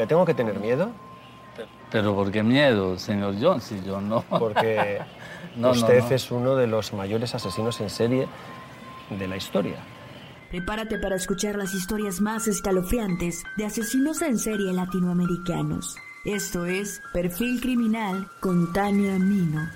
¿Le 0.00 0.06
tengo 0.06 0.24
que 0.24 0.32
tener 0.32 0.58
miedo? 0.58 0.90
Pero 1.92 2.14
¿por 2.14 2.30
qué 2.30 2.42
miedo, 2.42 2.98
señor 2.98 3.34
John? 3.38 3.60
Si 3.60 3.82
yo 3.84 4.00
no. 4.00 4.22
Porque 4.30 4.98
No, 5.56 5.66
no, 5.68 5.70
usted 5.72 6.00
no. 6.00 6.10
es 6.10 6.30
uno 6.30 6.56
de 6.56 6.66
los 6.66 6.94
mayores 6.94 7.34
asesinos 7.34 7.78
en 7.82 7.90
serie 7.90 8.26
de 9.10 9.28
la 9.28 9.36
historia. 9.36 9.76
Prepárate 10.48 10.96
para 10.98 11.16
escuchar 11.16 11.56
las 11.56 11.74
historias 11.74 12.22
más 12.22 12.48
escalofriantes 12.48 13.42
de 13.58 13.66
asesinos 13.66 14.22
en 14.22 14.38
serie 14.38 14.72
latinoamericanos. 14.72 15.96
Esto 16.24 16.64
es 16.64 17.02
Perfil 17.12 17.60
Criminal 17.60 18.26
con 18.40 18.72
Tania 18.72 19.18
Mino. 19.18 19.68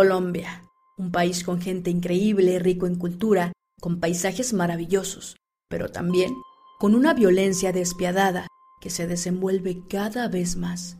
Colombia, 0.00 0.62
un 0.96 1.12
país 1.12 1.44
con 1.44 1.60
gente 1.60 1.90
increíble, 1.90 2.58
rico 2.58 2.86
en 2.86 2.94
cultura, 2.94 3.52
con 3.82 4.00
paisajes 4.00 4.54
maravillosos, 4.54 5.36
pero 5.68 5.90
también 5.90 6.32
con 6.78 6.94
una 6.94 7.12
violencia 7.12 7.70
despiadada 7.70 8.46
que 8.80 8.88
se 8.88 9.06
desenvuelve 9.06 9.82
cada 9.90 10.26
vez 10.28 10.56
más. 10.56 10.96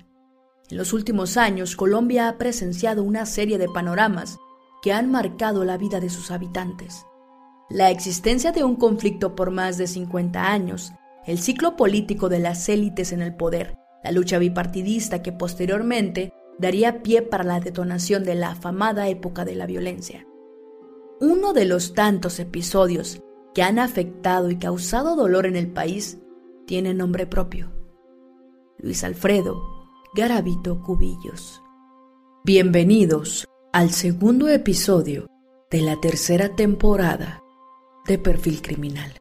En 0.68 0.76
los 0.76 0.92
últimos 0.92 1.38
años, 1.38 1.76
Colombia 1.76 2.28
ha 2.28 2.36
presenciado 2.36 3.02
una 3.02 3.24
serie 3.24 3.56
de 3.56 3.70
panoramas 3.70 4.36
que 4.82 4.92
han 4.92 5.10
marcado 5.10 5.64
la 5.64 5.78
vida 5.78 5.98
de 5.98 6.10
sus 6.10 6.30
habitantes. 6.30 7.06
La 7.70 7.90
existencia 7.90 8.52
de 8.52 8.64
un 8.64 8.76
conflicto 8.76 9.34
por 9.34 9.50
más 9.50 9.78
de 9.78 9.86
50 9.86 10.52
años, 10.52 10.92
el 11.24 11.38
ciclo 11.38 11.74
político 11.74 12.28
de 12.28 12.40
las 12.40 12.68
élites 12.68 13.12
en 13.12 13.22
el 13.22 13.34
poder, 13.34 13.76
la 14.04 14.12
lucha 14.12 14.36
bipartidista 14.36 15.22
que 15.22 15.32
posteriormente 15.32 16.34
daría 16.60 17.02
pie 17.02 17.22
para 17.22 17.42
la 17.42 17.58
detonación 17.58 18.22
de 18.24 18.34
la 18.34 18.50
afamada 18.50 19.08
época 19.08 19.44
de 19.44 19.54
la 19.54 19.66
violencia. 19.66 20.26
Uno 21.20 21.52
de 21.52 21.64
los 21.64 21.94
tantos 21.94 22.38
episodios 22.38 23.22
que 23.54 23.62
han 23.62 23.78
afectado 23.78 24.50
y 24.50 24.58
causado 24.58 25.16
dolor 25.16 25.46
en 25.46 25.56
el 25.56 25.68
país 25.68 26.18
tiene 26.66 26.92
nombre 26.92 27.26
propio. 27.26 27.72
Luis 28.78 29.04
Alfredo 29.04 29.62
Garavito 30.14 30.82
Cubillos. 30.82 31.62
Bienvenidos 32.44 33.46
al 33.72 33.90
segundo 33.90 34.48
episodio 34.48 35.26
de 35.70 35.80
la 35.80 36.00
tercera 36.00 36.56
temporada 36.56 37.42
de 38.06 38.18
Perfil 38.18 38.60
Criminal. 38.60 39.19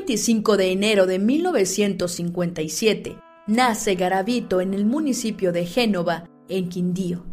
25 0.00 0.58
de 0.58 0.72
enero 0.72 1.06
de 1.06 1.18
1957 1.18 3.18
nace 3.46 3.94
Garavito 3.94 4.60
en 4.60 4.74
el 4.74 4.84
municipio 4.84 5.52
de 5.52 5.64
Génova, 5.64 6.28
en 6.50 6.68
Quindío. 6.68 7.24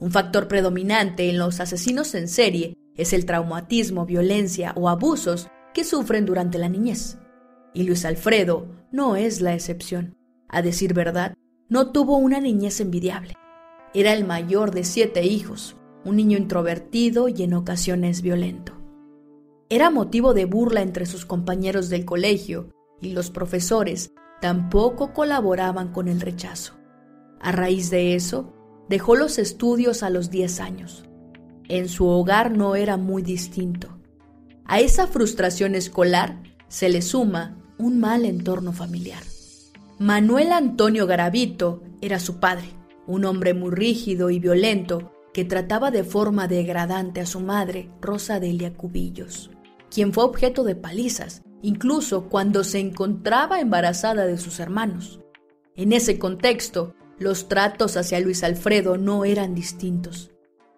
Un 0.00 0.10
factor 0.10 0.46
predominante 0.46 1.30
en 1.30 1.38
los 1.38 1.60
asesinos 1.60 2.14
en 2.14 2.28
serie 2.28 2.74
es 2.94 3.14
el 3.14 3.24
traumatismo, 3.24 4.04
violencia 4.04 4.74
o 4.76 4.90
abusos 4.90 5.48
que 5.72 5.82
sufren 5.82 6.26
durante 6.26 6.58
la 6.58 6.68
niñez. 6.68 7.16
Y 7.72 7.84
Luis 7.84 8.04
Alfredo 8.04 8.66
no 8.92 9.16
es 9.16 9.40
la 9.40 9.54
excepción. 9.54 10.14
A 10.46 10.60
decir 10.60 10.92
verdad, 10.92 11.32
no 11.70 11.90
tuvo 11.90 12.18
una 12.18 12.38
niñez 12.38 12.80
envidiable. 12.80 13.32
Era 13.94 14.12
el 14.12 14.26
mayor 14.26 14.72
de 14.72 14.84
siete 14.84 15.24
hijos, 15.24 15.74
un 16.04 16.16
niño 16.16 16.36
introvertido 16.36 17.30
y 17.30 17.44
en 17.44 17.54
ocasiones 17.54 18.20
violento. 18.20 18.79
Era 19.72 19.88
motivo 19.88 20.34
de 20.34 20.46
burla 20.46 20.82
entre 20.82 21.06
sus 21.06 21.24
compañeros 21.24 21.88
del 21.90 22.04
colegio 22.04 22.70
y 23.00 23.12
los 23.12 23.30
profesores 23.30 24.12
tampoco 24.40 25.12
colaboraban 25.12 25.92
con 25.92 26.08
el 26.08 26.20
rechazo. 26.20 26.74
A 27.40 27.52
raíz 27.52 27.88
de 27.88 28.16
eso, 28.16 28.52
dejó 28.88 29.14
los 29.14 29.38
estudios 29.38 30.02
a 30.02 30.10
los 30.10 30.28
10 30.28 30.58
años. 30.58 31.04
En 31.68 31.88
su 31.88 32.08
hogar 32.08 32.50
no 32.50 32.74
era 32.74 32.96
muy 32.96 33.22
distinto. 33.22 33.96
A 34.64 34.80
esa 34.80 35.06
frustración 35.06 35.76
escolar 35.76 36.42
se 36.66 36.88
le 36.88 37.00
suma 37.00 37.56
un 37.78 38.00
mal 38.00 38.24
entorno 38.24 38.72
familiar. 38.72 39.22
Manuel 40.00 40.50
Antonio 40.50 41.06
Garavito 41.06 41.84
era 42.00 42.18
su 42.18 42.40
padre, 42.40 42.70
un 43.06 43.24
hombre 43.24 43.54
muy 43.54 43.70
rígido 43.70 44.30
y 44.30 44.40
violento 44.40 45.12
que 45.32 45.44
trataba 45.44 45.92
de 45.92 46.02
forma 46.02 46.48
degradante 46.48 47.20
a 47.20 47.26
su 47.26 47.38
madre, 47.38 47.88
Rosa 48.00 48.40
Delia 48.40 48.74
Cubillos, 48.74 49.50
quien 49.90 50.12
fue 50.12 50.24
objeto 50.24 50.64
de 50.64 50.76
palizas, 50.76 51.42
incluso 51.62 52.28
cuando 52.28 52.64
se 52.64 52.78
encontraba 52.78 53.60
embarazada 53.60 54.26
de 54.26 54.38
sus 54.38 54.60
hermanos. 54.60 55.20
En 55.74 55.92
ese 55.92 56.18
contexto, 56.18 56.94
los 57.18 57.48
tratos 57.48 57.96
hacia 57.96 58.20
Luis 58.20 58.42
Alfredo 58.44 58.96
no 58.96 59.24
eran 59.24 59.54
distintos. 59.54 60.30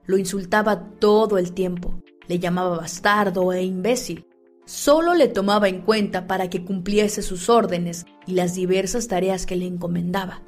Lo 0.05 0.19
insultaba 0.19 0.91
todo 0.99 1.39
el 1.39 1.53
tiempo, 1.53 2.00
le 2.27 2.39
llamaba 2.39 2.78
bastardo 2.78 3.53
e 3.53 3.62
imbécil. 3.62 4.27
Solo 4.65 5.15
le 5.15 5.29
tomaba 5.29 5.69
en 5.69 5.83
cuenta 5.83 6.27
para 6.27 6.50
que 6.50 6.65
cumpliese 6.65 7.23
sus 7.23 7.49
órdenes 7.49 8.06
y 8.27 8.33
las 8.33 8.55
diversas 8.55 9.09
tareas 9.09 9.47
que 9.47 9.56
le 9.56 9.67
encomendaba, 9.67 10.43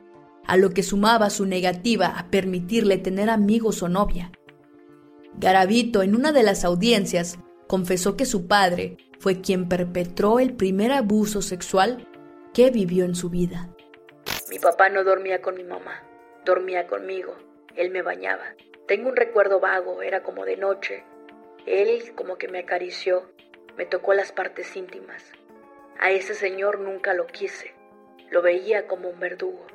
a 0.46 0.56
lo 0.56 0.70
que 0.70 0.82
sumaba 0.82 1.31
su 1.31 1.46
negativa 1.46 2.06
a 2.06 2.31
permitirle 2.31 2.98
tener 2.98 3.31
amigos 3.31 3.82
o 3.82 3.88
novia. 3.88 4.32
Garavito, 5.36 6.02
en 6.02 6.14
una 6.14 6.32
de 6.32 6.42
las 6.42 6.64
audiencias, 6.64 7.38
confesó 7.66 8.16
que 8.16 8.26
su 8.26 8.47
padre 8.47 8.97
fue 9.19 9.41
quien 9.41 9.69
perpetró 9.69 10.38
el 10.38 10.54
primer 10.54 10.92
abuso 10.92 11.42
sexual 11.42 12.06
que 12.52 12.70
vivió 12.70 13.04
en 13.04 13.14
su 13.14 13.30
vida. 13.30 13.70
Mi 14.50 14.58
papá 14.58 14.88
no 14.88 15.04
dormía 15.04 15.41
con 15.42 15.56
mi 15.56 15.64
mamá, 15.64 16.02
dormía 16.44 16.86
conmigo, 16.86 17.34
él 17.76 17.91
me 17.91 18.02
bañaba. 18.02 18.54
Tengo 18.86 19.08
un 19.08 19.16
recuerdo 19.16 19.60
vago, 19.60 20.02
era 20.02 20.22
como 20.22 20.44
de 20.44 20.56
noche. 20.56 21.04
Él 21.66 22.12
como 22.14 22.36
que 22.36 22.48
me 22.48 22.60
acarició, 22.60 23.30
me 23.76 23.86
tocó 23.86 24.14
las 24.14 24.32
partes 24.32 24.76
íntimas. 24.76 25.32
A 25.98 26.10
ese 26.10 26.34
señor 26.34 26.78
nunca 26.81 27.14
lo 27.14 27.26
quise, 27.26 27.72
lo 28.31 28.42
veía 28.42 28.86
como 28.86 29.08
un 29.08 29.19
verdugo. 29.19 29.66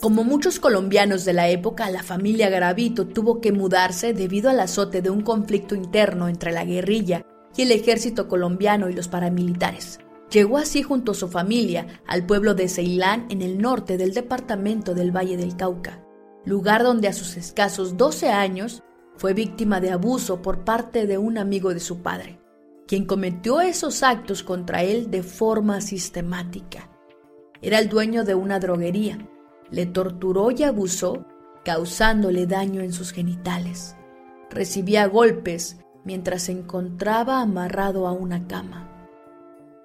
Como 0.00 0.24
muchos 0.24 0.60
colombianos 0.60 1.26
de 1.26 1.34
la 1.34 1.50
época, 1.50 1.90
la 1.90 2.02
familia 2.02 2.48
Garavito 2.48 3.06
tuvo 3.06 3.42
que 3.42 3.52
mudarse 3.52 4.14
debido 4.14 4.48
al 4.48 4.60
azote 4.60 5.02
de 5.02 5.10
un 5.10 5.20
conflicto 5.20 5.74
interno 5.74 6.28
entre 6.28 6.52
la 6.52 6.64
guerrilla 6.64 7.26
y 7.54 7.62
el 7.62 7.70
ejército 7.70 8.26
colombiano 8.26 8.88
y 8.88 8.94
los 8.94 9.08
paramilitares. 9.08 10.00
Llegó 10.30 10.56
así 10.56 10.82
junto 10.82 11.12
a 11.12 11.14
su 11.14 11.28
familia 11.28 12.00
al 12.06 12.24
pueblo 12.24 12.54
de 12.54 12.70
Ceilán 12.70 13.26
en 13.28 13.42
el 13.42 13.58
norte 13.58 13.98
del 13.98 14.14
departamento 14.14 14.94
del 14.94 15.14
Valle 15.14 15.36
del 15.36 15.54
Cauca, 15.54 16.02
lugar 16.46 16.82
donde 16.82 17.08
a 17.08 17.12
sus 17.12 17.36
escasos 17.36 17.98
12 17.98 18.30
años 18.30 18.82
fue 19.16 19.34
víctima 19.34 19.82
de 19.82 19.90
abuso 19.90 20.40
por 20.40 20.64
parte 20.64 21.06
de 21.06 21.18
un 21.18 21.36
amigo 21.36 21.74
de 21.74 21.80
su 21.80 22.00
padre, 22.00 22.40
quien 22.88 23.04
cometió 23.04 23.60
esos 23.60 24.02
actos 24.02 24.42
contra 24.42 24.82
él 24.82 25.10
de 25.10 25.22
forma 25.22 25.82
sistemática. 25.82 26.88
Era 27.60 27.78
el 27.78 27.90
dueño 27.90 28.24
de 28.24 28.34
una 28.34 28.60
droguería, 28.60 29.18
le 29.70 29.86
torturó 29.86 30.50
y 30.50 30.62
abusó, 30.62 31.26
causándole 31.64 32.46
daño 32.46 32.80
en 32.80 32.92
sus 32.92 33.12
genitales. 33.12 33.96
Recibía 34.50 35.06
golpes 35.06 35.78
mientras 36.04 36.42
se 36.44 36.52
encontraba 36.52 37.40
amarrado 37.40 38.06
a 38.06 38.12
una 38.12 38.46
cama. 38.46 38.86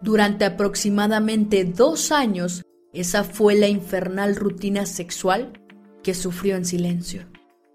Durante 0.01 0.45
aproximadamente 0.45 1.65
dos 1.65 2.11
años, 2.11 2.63
esa 2.93 3.23
fue 3.23 3.55
la 3.55 3.67
infernal 3.67 4.35
rutina 4.35 4.85
sexual 4.85 5.61
que 6.03 6.13
sufrió 6.13 6.55
en 6.55 6.65
silencio. 6.65 7.25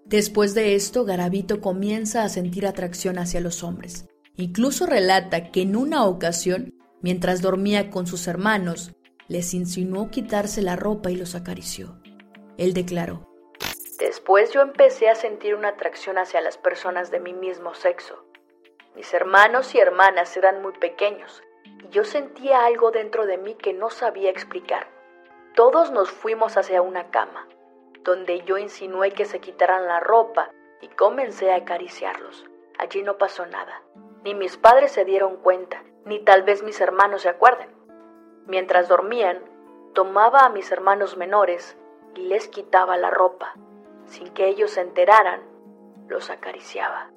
Después 0.07 0.55
de 0.55 0.75
esto, 0.75 1.05
Garavito 1.05 1.61
comienza 1.61 2.25
a 2.25 2.29
sentir 2.29 2.67
atracción 2.67 3.19
hacia 3.19 3.41
los 3.41 3.62
hombres. 3.62 4.07
Incluso 4.37 4.87
relata 4.87 5.51
que 5.51 5.62
en 5.62 5.77
una 5.77 6.05
ocasión, 6.05 6.75
mientras 7.03 7.43
dormía 7.43 7.91
con 7.91 8.07
sus 8.07 8.27
hermanos, 8.27 8.93
les 9.29 9.55
insinuó 9.55 10.11
quitarse 10.11 10.62
la 10.62 10.75
ropa 10.75 11.11
y 11.11 11.17
los 11.17 11.35
acarició. 11.35 12.00
Él 12.61 12.75
declaró, 12.75 13.27
Después 13.99 14.53
yo 14.53 14.61
empecé 14.61 15.09
a 15.09 15.15
sentir 15.15 15.55
una 15.55 15.69
atracción 15.69 16.19
hacia 16.19 16.43
las 16.43 16.59
personas 16.59 17.11
de 17.11 17.19
mi 17.19 17.33
mismo 17.33 17.73
sexo. 17.73 18.23
Mis 18.95 19.15
hermanos 19.15 19.75
y 19.75 19.79
hermanas 19.79 20.37
eran 20.37 20.61
muy 20.61 20.75
pequeños 20.75 21.43
y 21.65 21.89
yo 21.89 22.05
sentía 22.05 22.67
algo 22.67 22.91
dentro 22.91 23.25
de 23.25 23.39
mí 23.39 23.55
que 23.55 23.73
no 23.73 23.89
sabía 23.89 24.29
explicar. 24.29 24.89
Todos 25.55 25.91
nos 25.91 26.11
fuimos 26.11 26.59
hacia 26.59 26.83
una 26.83 27.11
cama, 27.11 27.49
donde 28.03 28.43
yo 28.43 28.59
insinué 28.59 29.12
que 29.12 29.25
se 29.25 29.41
quitaran 29.41 29.87
la 29.87 30.01
ropa 30.01 30.51
y 30.83 30.89
comencé 30.89 31.53
a 31.53 31.57
acariciarlos. 31.57 32.45
Allí 32.79 33.03
no 33.03 33.17
pasó 33.17 33.47
nada. 33.47 33.83
Ni 34.23 34.35
mis 34.35 34.59
padres 34.59 34.93
se 34.93 35.07
dieron 35.07 35.39
cuenta, 35.39 35.83
ni 36.05 36.19
tal 36.19 36.43
vez 36.43 36.62
mis 36.62 36.79
hermanos 36.83 37.23
se 37.23 37.31
acuerden. 37.31 37.71
Mientras 38.47 38.87
dormían, 38.87 39.43
tomaba 39.95 40.41
a 40.41 40.51
mis 40.51 40.71
hermanos 40.71 41.17
menores 41.17 41.79
y 42.17 42.21
les 42.23 42.49
quitaba 42.49 42.97
la 42.97 43.11
ropa. 43.11 43.55
Sin 44.07 44.29
que 44.29 44.49
ellos 44.49 44.73
se 44.73 44.81
enteraran, 44.81 45.41
los 46.09 46.31
acariciaba. 46.31 47.11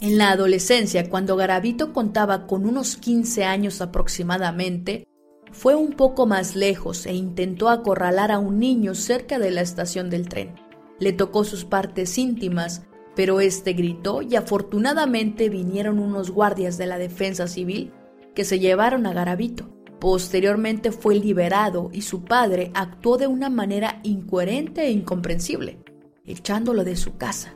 En 0.00 0.18
la 0.18 0.30
adolescencia, 0.32 1.08
cuando 1.08 1.36
Garavito 1.36 1.92
contaba 1.92 2.46
con 2.46 2.66
unos 2.66 2.96
15 2.96 3.44
años 3.44 3.80
aproximadamente, 3.80 5.06
fue 5.52 5.74
un 5.74 5.92
poco 5.92 6.26
más 6.26 6.56
lejos 6.56 7.06
e 7.06 7.14
intentó 7.14 7.68
acorralar 7.68 8.32
a 8.32 8.38
un 8.38 8.58
niño 8.58 8.94
cerca 8.94 9.38
de 9.38 9.50
la 9.50 9.60
estación 9.60 10.10
del 10.10 10.28
tren. 10.28 10.54
Le 10.98 11.12
tocó 11.12 11.44
sus 11.44 11.64
partes 11.64 12.18
íntimas, 12.18 12.82
pero 13.14 13.40
este 13.40 13.74
gritó 13.74 14.22
y 14.22 14.36
afortunadamente 14.36 15.48
vinieron 15.48 15.98
unos 15.98 16.30
guardias 16.30 16.78
de 16.78 16.86
la 16.86 16.98
defensa 16.98 17.46
civil 17.46 17.92
que 18.34 18.44
se 18.44 18.58
llevaron 18.58 19.06
a 19.06 19.12
Garavito. 19.12 19.68
Posteriormente 20.02 20.90
fue 20.90 21.14
liberado 21.14 21.88
y 21.92 22.02
su 22.02 22.24
padre 22.24 22.72
actuó 22.74 23.18
de 23.18 23.28
una 23.28 23.48
manera 23.48 24.00
incoherente 24.02 24.82
e 24.82 24.90
incomprensible, 24.90 25.78
echándolo 26.24 26.82
de 26.82 26.96
su 26.96 27.18
casa. 27.18 27.54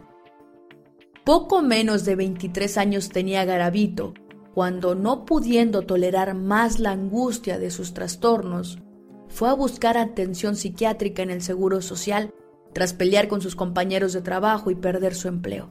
Poco 1.25 1.61
menos 1.61 2.05
de 2.05 2.15
23 2.15 2.79
años 2.79 3.09
tenía 3.09 3.45
Garavito 3.45 4.15
cuando, 4.55 4.95
no 4.95 5.25
pudiendo 5.25 5.83
tolerar 5.83 6.37
más 6.37 6.79
la 6.79 6.93
angustia 6.93 7.59
de 7.59 7.73
sus 7.73 7.95
trastornos, 7.95 8.79
fue 9.27 9.49
a 9.49 9.55
buscar 9.55 9.99
atención 9.99 10.55
psiquiátrica 10.55 11.25
en 11.25 11.31
el 11.31 11.43
Seguro 11.43 11.83
Social 11.83 12.33
tras 12.73 12.93
pelear 12.93 13.27
con 13.27 13.41
sus 13.41 13.57
compañeros 13.57 14.13
de 14.13 14.23
trabajo 14.23 14.71
y 14.71 14.77
perder 14.77 15.17
su 15.17 15.27
empleo. 15.27 15.71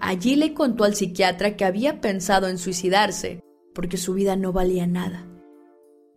Allí 0.00 0.34
le 0.34 0.52
contó 0.52 0.82
al 0.82 0.96
psiquiatra 0.96 1.56
que 1.56 1.64
había 1.64 2.00
pensado 2.00 2.48
en 2.48 2.58
suicidarse 2.58 3.40
porque 3.72 3.98
su 3.98 4.14
vida 4.14 4.34
no 4.34 4.52
valía 4.52 4.88
nada. 4.88 5.28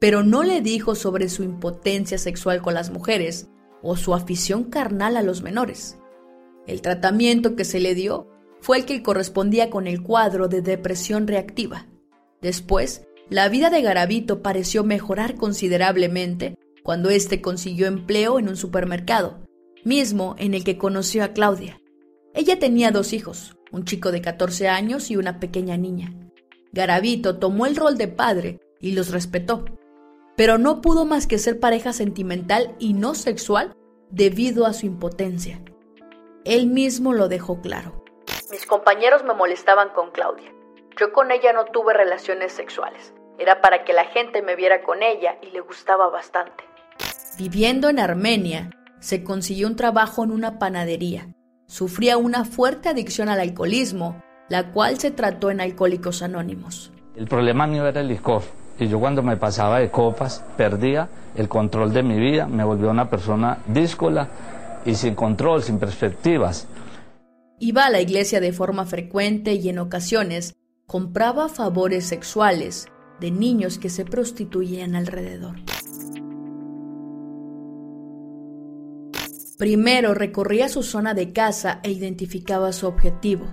Pero 0.05 0.21
no 0.21 0.43
le 0.43 0.61
dijo 0.61 0.93
sobre 0.93 1.29
su 1.29 1.41
impotencia 1.41 2.19
sexual 2.19 2.61
con 2.61 2.75
las 2.75 2.91
mujeres 2.91 3.49
o 3.81 3.97
su 3.97 4.13
afición 4.13 4.65
carnal 4.65 5.17
a 5.17 5.23
los 5.23 5.41
menores. 5.41 5.97
El 6.67 6.83
tratamiento 6.83 7.55
que 7.55 7.65
se 7.65 7.79
le 7.79 7.95
dio 7.95 8.29
fue 8.61 8.77
el 8.77 8.85
que 8.85 9.01
correspondía 9.01 9.71
con 9.71 9.87
el 9.87 10.03
cuadro 10.03 10.47
de 10.47 10.61
depresión 10.61 11.25
reactiva. 11.25 11.87
Después, 12.39 13.07
la 13.31 13.49
vida 13.49 13.71
de 13.71 13.81
Garavito 13.81 14.43
pareció 14.43 14.83
mejorar 14.83 15.33
considerablemente 15.37 16.55
cuando 16.83 17.09
éste 17.09 17.41
consiguió 17.41 17.87
empleo 17.87 18.37
en 18.37 18.47
un 18.47 18.57
supermercado, 18.57 19.39
mismo 19.83 20.35
en 20.37 20.53
el 20.53 20.63
que 20.63 20.77
conoció 20.77 21.23
a 21.23 21.29
Claudia. 21.29 21.81
Ella 22.35 22.59
tenía 22.59 22.91
dos 22.91 23.11
hijos, 23.11 23.57
un 23.71 23.85
chico 23.85 24.11
de 24.11 24.21
14 24.21 24.67
años 24.67 25.09
y 25.09 25.17
una 25.17 25.39
pequeña 25.39 25.77
niña. 25.77 26.13
Garavito 26.73 27.39
tomó 27.39 27.65
el 27.65 27.75
rol 27.75 27.97
de 27.97 28.07
padre 28.07 28.59
y 28.79 28.91
los 28.91 29.09
respetó, 29.09 29.65
pero 30.35 30.57
no 30.57 30.81
pudo 30.81 31.05
más 31.05 31.27
que 31.27 31.37
ser 31.37 31.59
pareja 31.59 31.93
sentimental 31.93 32.75
y 32.79 32.93
no 32.93 33.15
sexual 33.15 33.75
debido 34.09 34.65
a 34.65 34.73
su 34.73 34.85
impotencia. 34.85 35.61
Él 36.43 36.67
mismo 36.67 37.13
lo 37.13 37.27
dejó 37.27 37.61
claro. 37.61 38.03
Mis 38.51 38.65
compañeros 38.65 39.23
me 39.23 39.33
molestaban 39.33 39.89
con 39.89 40.11
Claudia. 40.11 40.51
Yo 40.99 41.11
con 41.11 41.31
ella 41.31 41.51
no 41.53 41.65
tuve 41.65 41.93
relaciones 41.93 42.53
sexuales. 42.53 43.13
Era 43.37 43.61
para 43.61 43.83
que 43.83 43.93
la 43.93 44.05
gente 44.05 44.41
me 44.41 44.55
viera 44.55 44.83
con 44.83 45.03
ella 45.03 45.37
y 45.41 45.51
le 45.51 45.59
gustaba 45.59 46.09
bastante. 46.09 46.63
Viviendo 47.37 47.89
en 47.89 47.99
Armenia, 47.99 48.69
se 48.99 49.23
consiguió 49.23 49.67
un 49.67 49.75
trabajo 49.75 50.23
en 50.23 50.31
una 50.31 50.57
panadería. 50.57 51.27
Sufría 51.67 52.17
una 52.17 52.45
fuerte 52.45 52.89
adicción 52.89 53.27
al 53.27 53.39
alcoholismo, 53.39 54.21
la 54.47 54.71
cual 54.71 54.99
se 54.99 55.11
trató 55.11 55.49
en 55.49 55.59
Alcohólicos 55.59 56.21
Anónimos. 56.21 56.93
El 57.15 57.27
problema 57.27 57.67
mío 57.67 57.85
era 57.87 58.01
el 58.01 58.07
licor. 58.07 58.43
Y 58.77 58.87
yo 58.87 58.99
cuando 58.99 59.23
me 59.23 59.37
pasaba 59.37 59.79
de 59.79 59.89
copas, 59.89 60.43
perdía 60.57 61.07
el 61.35 61.47
control 61.47 61.93
de 61.93 62.03
mi 62.03 62.19
vida, 62.19 62.47
me 62.47 62.63
volvió 62.63 62.89
una 62.89 63.09
persona 63.09 63.59
díscola 63.67 64.27
y 64.85 64.95
sin 64.95 65.15
control, 65.15 65.63
sin 65.63 65.79
perspectivas. 65.79 66.67
Iba 67.59 67.85
a 67.85 67.89
la 67.89 68.01
iglesia 68.01 68.41
de 68.41 68.51
forma 68.51 68.85
frecuente 68.85 69.53
y 69.53 69.69
en 69.69 69.79
ocasiones 69.79 70.55
compraba 70.87 71.47
favores 71.47 72.05
sexuales 72.05 72.87
de 73.19 73.31
niños 73.31 73.77
que 73.77 73.89
se 73.89 74.03
prostituían 74.03 74.95
alrededor. 74.95 75.55
Primero 79.57 80.13
recorría 80.13 80.67
su 80.67 80.83
zona 80.83 81.13
de 81.13 81.31
casa 81.31 81.79
e 81.81 81.91
identificaba 81.91 82.73
su 82.73 82.87
objetivo, 82.87 83.45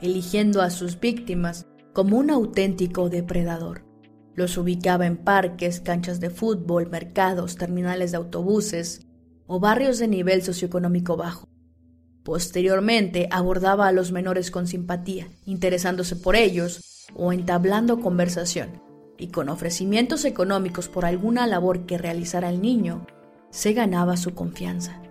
eligiendo 0.00 0.62
a 0.62 0.70
sus 0.70 0.98
víctimas 0.98 1.66
como 1.92 2.16
un 2.16 2.30
auténtico 2.30 3.10
depredador. 3.10 3.89
Los 4.40 4.56
ubicaba 4.56 5.04
en 5.04 5.18
parques, 5.18 5.80
canchas 5.80 6.18
de 6.18 6.30
fútbol, 6.30 6.88
mercados, 6.88 7.56
terminales 7.56 8.10
de 8.10 8.16
autobuses 8.16 9.06
o 9.46 9.60
barrios 9.60 9.98
de 9.98 10.08
nivel 10.08 10.40
socioeconómico 10.42 11.18
bajo. 11.18 11.46
Posteriormente 12.22 13.28
abordaba 13.32 13.86
a 13.86 13.92
los 13.92 14.12
menores 14.12 14.50
con 14.50 14.66
simpatía, 14.66 15.28
interesándose 15.44 16.16
por 16.16 16.36
ellos 16.36 17.06
o 17.14 17.34
entablando 17.34 18.00
conversación, 18.00 18.80
y 19.18 19.28
con 19.28 19.50
ofrecimientos 19.50 20.24
económicos 20.24 20.88
por 20.88 21.04
alguna 21.04 21.46
labor 21.46 21.84
que 21.84 21.98
realizara 21.98 22.48
el 22.48 22.62
niño, 22.62 23.06
se 23.50 23.74
ganaba 23.74 24.16
su 24.16 24.34
confianza. 24.34 25.02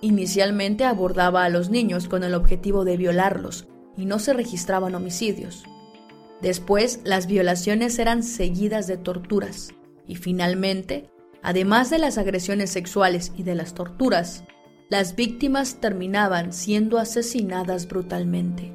Inicialmente 0.00 0.84
abordaba 0.84 1.44
a 1.44 1.50
los 1.50 1.68
niños 1.68 2.08
con 2.08 2.24
el 2.24 2.32
objetivo 2.32 2.86
de 2.86 2.96
violarlos 2.96 3.68
y 3.98 4.06
no 4.06 4.18
se 4.18 4.32
registraban 4.32 4.94
homicidios. 4.94 5.64
Después, 6.42 7.00
las 7.04 7.26
violaciones 7.26 7.98
eran 7.98 8.22
seguidas 8.22 8.86
de 8.86 8.96
torturas 8.96 9.74
y 10.06 10.16
finalmente, 10.16 11.10
además 11.42 11.90
de 11.90 11.98
las 11.98 12.18
agresiones 12.18 12.70
sexuales 12.70 13.32
y 13.36 13.42
de 13.42 13.54
las 13.54 13.74
torturas, 13.74 14.44
las 14.88 15.16
víctimas 15.16 15.80
terminaban 15.80 16.52
siendo 16.52 16.98
asesinadas 16.98 17.88
brutalmente. 17.88 18.72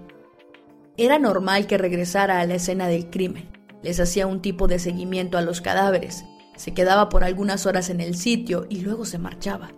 Era 0.98 1.20
normal 1.20 1.68
que 1.68 1.77
regresara 1.77 2.41
a 2.41 2.46
la 2.46 2.56
escena 2.56 2.88
del 2.88 3.10
crimen, 3.10 3.50
les 3.82 4.00
hacía 4.00 4.27
un 4.27 4.41
tipo 4.41 4.68
de 4.68 4.80
seguimiento 4.80 5.38
a 5.38 5.41
los 5.41 5.62
cadáveres, 5.62 6.25
se 6.58 6.74
quedaba 6.74 7.10
por 7.10 7.24
algunas 7.24 7.65
horas 7.65 7.89
en 7.89 8.01
el 8.01 8.15
sitio 8.15 8.68
y 8.70 8.82
luego 8.82 9.06
se 9.06 9.18
marchaba. 9.18 9.72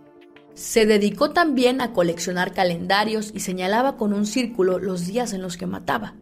Se 0.53 0.85
dedicó 0.85 1.31
también 1.31 1.81
a 1.81 1.93
coleccionar 1.93 2.53
calendarios 2.53 3.31
y 3.33 3.39
señalaba 3.39 3.95
con 3.97 4.13
un 4.13 4.25
círculo 4.25 4.79
los 4.79 5.07
días 5.07 5.33
en 5.33 5.41
los 5.41 5.57
que 5.57 5.65
mataba. 5.65 6.15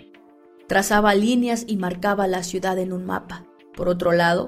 Trazaba 0.72 1.16
líneas 1.16 1.66
y 1.68 1.75
marcaba 1.75 2.28
la 2.28 2.44
ciudad 2.44 2.80
en 2.80 2.94
un 2.94 3.06
mapa. 3.06 3.46
Por 3.75 3.90
otro 3.90 4.13
lado, 4.13 4.48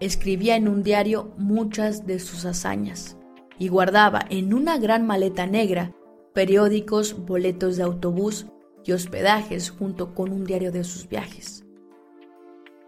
escribía 0.00 0.56
en 0.56 0.66
un 0.66 0.82
diario 0.82 1.34
muchas 1.36 2.06
de 2.06 2.20
sus 2.20 2.46
hazañas 2.46 3.18
y 3.58 3.68
guardaba 3.68 4.24
en 4.30 4.54
una 4.54 4.78
gran 4.78 5.06
maleta 5.06 5.46
negra 5.46 5.92
periódicos, 6.32 7.22
boletos 7.26 7.76
de 7.76 7.82
autobús 7.82 8.46
y 8.82 8.92
hospedajes 8.92 9.68
junto 9.68 10.14
con 10.14 10.32
un 10.32 10.44
diario 10.44 10.72
de 10.72 10.84
sus 10.84 11.06
viajes. 11.06 11.66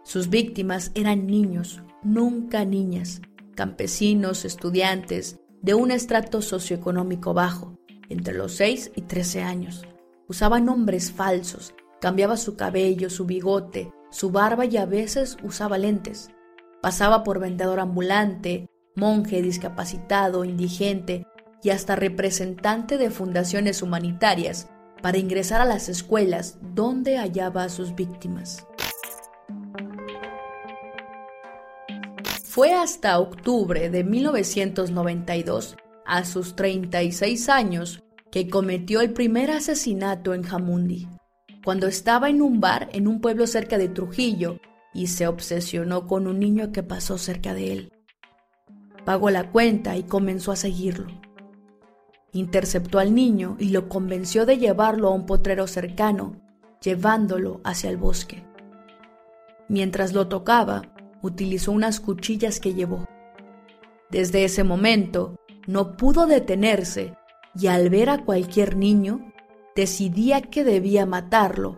Sus 0.03 0.31
víctimas 0.31 0.91
eran 0.95 1.27
niños, 1.27 1.83
nunca 2.03 2.65
niñas, 2.65 3.21
campesinos, 3.57 4.47
estudiantes, 4.47 5.39
de 5.61 5.75
un 5.75 5.91
estrato 5.91 6.41
socioeconómico 6.41 7.35
bajo, 7.35 7.77
entre 8.09 8.33
los 8.33 8.53
6 8.53 8.93
y 8.97 9.03
13 9.03 9.43
años. 9.43 9.87
Usaba 10.29 10.61
nombres 10.61 11.13
falsos, 11.13 11.75
cambiaba 12.01 12.37
su 12.37 12.57
cabello, 12.57 13.11
su 13.11 13.27
bigote, 13.27 13.93
su 14.11 14.31
barba 14.31 14.65
y 14.65 14.77
a 14.77 14.87
veces 14.87 15.37
usaba 15.43 15.79
lentes. 15.79 16.31
Pasaba 16.83 17.23
por 17.23 17.39
vendedor 17.39 17.79
ambulante, 17.79 18.69
monje 18.97 19.43
discapacitado, 19.43 20.45
indigente 20.45 21.27
y 21.63 21.71
hasta 21.71 21.97
representante 21.97 22.99
de 22.99 23.11
fundaciones 23.11 23.83
humanitarias 23.83 24.69
para 25.03 25.19
ingresar 25.19 25.61
a 25.61 25.65
las 25.67 25.89
escuelas 25.89 26.59
donde 26.75 27.19
hallaba 27.19 27.65
a 27.65 27.69
sus 27.69 27.95
víctimas. 27.95 28.67
Fue 32.45 32.73
hasta 32.73 33.19
octubre 33.19 33.91
de 33.91 34.05
1992, 34.05 35.77
a 36.05 36.25
sus 36.25 36.57
36 36.57 37.49
años, 37.49 38.03
que 38.33 38.49
cometió 38.49 39.01
el 39.01 39.13
primer 39.13 39.51
asesinato 39.51 40.35
en 40.35 40.43
Jamundi, 40.43 41.09
cuando 41.65 41.87
estaba 41.87 42.31
en 42.31 42.41
un 42.41 42.61
bar 42.61 42.89
en 42.93 43.07
un 43.07 43.21
pueblo 43.21 43.47
cerca 43.47 43.77
de 43.77 43.89
Trujillo 43.89 44.59
y 44.95 45.09
se 45.09 45.27
obsesionó 45.27 46.07
con 46.07 46.27
un 46.27 46.39
niño 46.41 46.73
que 46.73 46.83
pasó 46.83 47.19
cerca 47.19 47.55
de 47.55 47.73
él. 47.73 47.93
pagó 49.05 49.31
la 49.31 49.51
cuenta 49.51 49.97
y 49.97 50.05
comenzó 50.05 50.53
a 50.53 50.57
seguirlo. 50.57 51.07
Interceptó 52.33 52.99
al 52.99 53.15
niño 53.15 53.57
y 53.59 53.71
lo 53.71 53.89
convenció 53.89 54.47
de 54.47 54.59
llevarlo 54.59 55.09
a 55.09 55.13
un 55.13 55.27
potrero 55.27 55.67
cercano, 55.67 56.41
llevándolo 56.81 57.61
hacia 57.65 57.91
el 57.91 57.97
bosque. 57.97 58.45
Mientras 59.69 60.13
lo 60.13 60.29
tocaba, 60.29 60.95
utilizó 61.23 61.73
unas 61.73 61.99
cuchillas 62.01 62.61
que 62.61 62.75
llevó. 62.75 63.07
Desde 64.11 64.45
ese 64.45 64.65
momento, 64.65 65.37
no 65.67 65.97
pudo 65.97 66.27
detenerse 66.27 67.15
y 67.55 67.67
al 67.67 67.91
ver 67.91 68.11
a 68.11 68.25
cualquier 68.25 68.77
niño, 68.77 69.30
decidía 69.81 70.43
que 70.43 70.63
debía 70.63 71.07
matarlo 71.07 71.75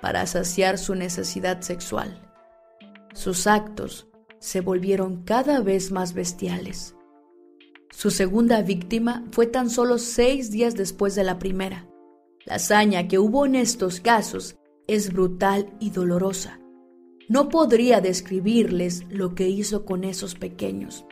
para 0.00 0.26
saciar 0.26 0.78
su 0.78 0.94
necesidad 0.94 1.60
sexual. 1.60 2.18
Sus 3.12 3.46
actos 3.46 4.08
se 4.38 4.62
volvieron 4.62 5.22
cada 5.24 5.60
vez 5.60 5.92
más 5.92 6.14
bestiales. 6.14 6.96
Su 7.90 8.10
segunda 8.10 8.62
víctima 8.62 9.26
fue 9.32 9.46
tan 9.46 9.68
solo 9.68 9.98
seis 9.98 10.50
días 10.50 10.76
después 10.76 11.14
de 11.14 11.24
la 11.24 11.38
primera. 11.38 11.86
La 12.46 12.54
hazaña 12.54 13.06
que 13.06 13.18
hubo 13.18 13.44
en 13.44 13.54
estos 13.54 14.00
casos 14.00 14.56
es 14.86 15.12
brutal 15.12 15.68
y 15.78 15.90
dolorosa. 15.90 16.58
No 17.28 17.50
podría 17.50 18.00
describirles 18.00 19.04
lo 19.10 19.34
que 19.34 19.50
hizo 19.50 19.84
con 19.84 20.04
esos 20.04 20.36
pequeños. 20.36 21.04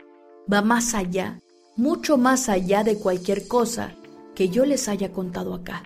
Va 0.51 0.63
más 0.63 0.95
allá, 0.95 1.39
mucho 1.77 2.17
más 2.17 2.49
allá 2.49 2.83
de 2.83 2.97
cualquier 2.97 3.47
cosa 3.47 3.93
que 4.33 4.49
yo 4.49 4.65
les 4.65 4.87
haya 4.87 5.11
contado 5.11 5.53
acá. 5.53 5.83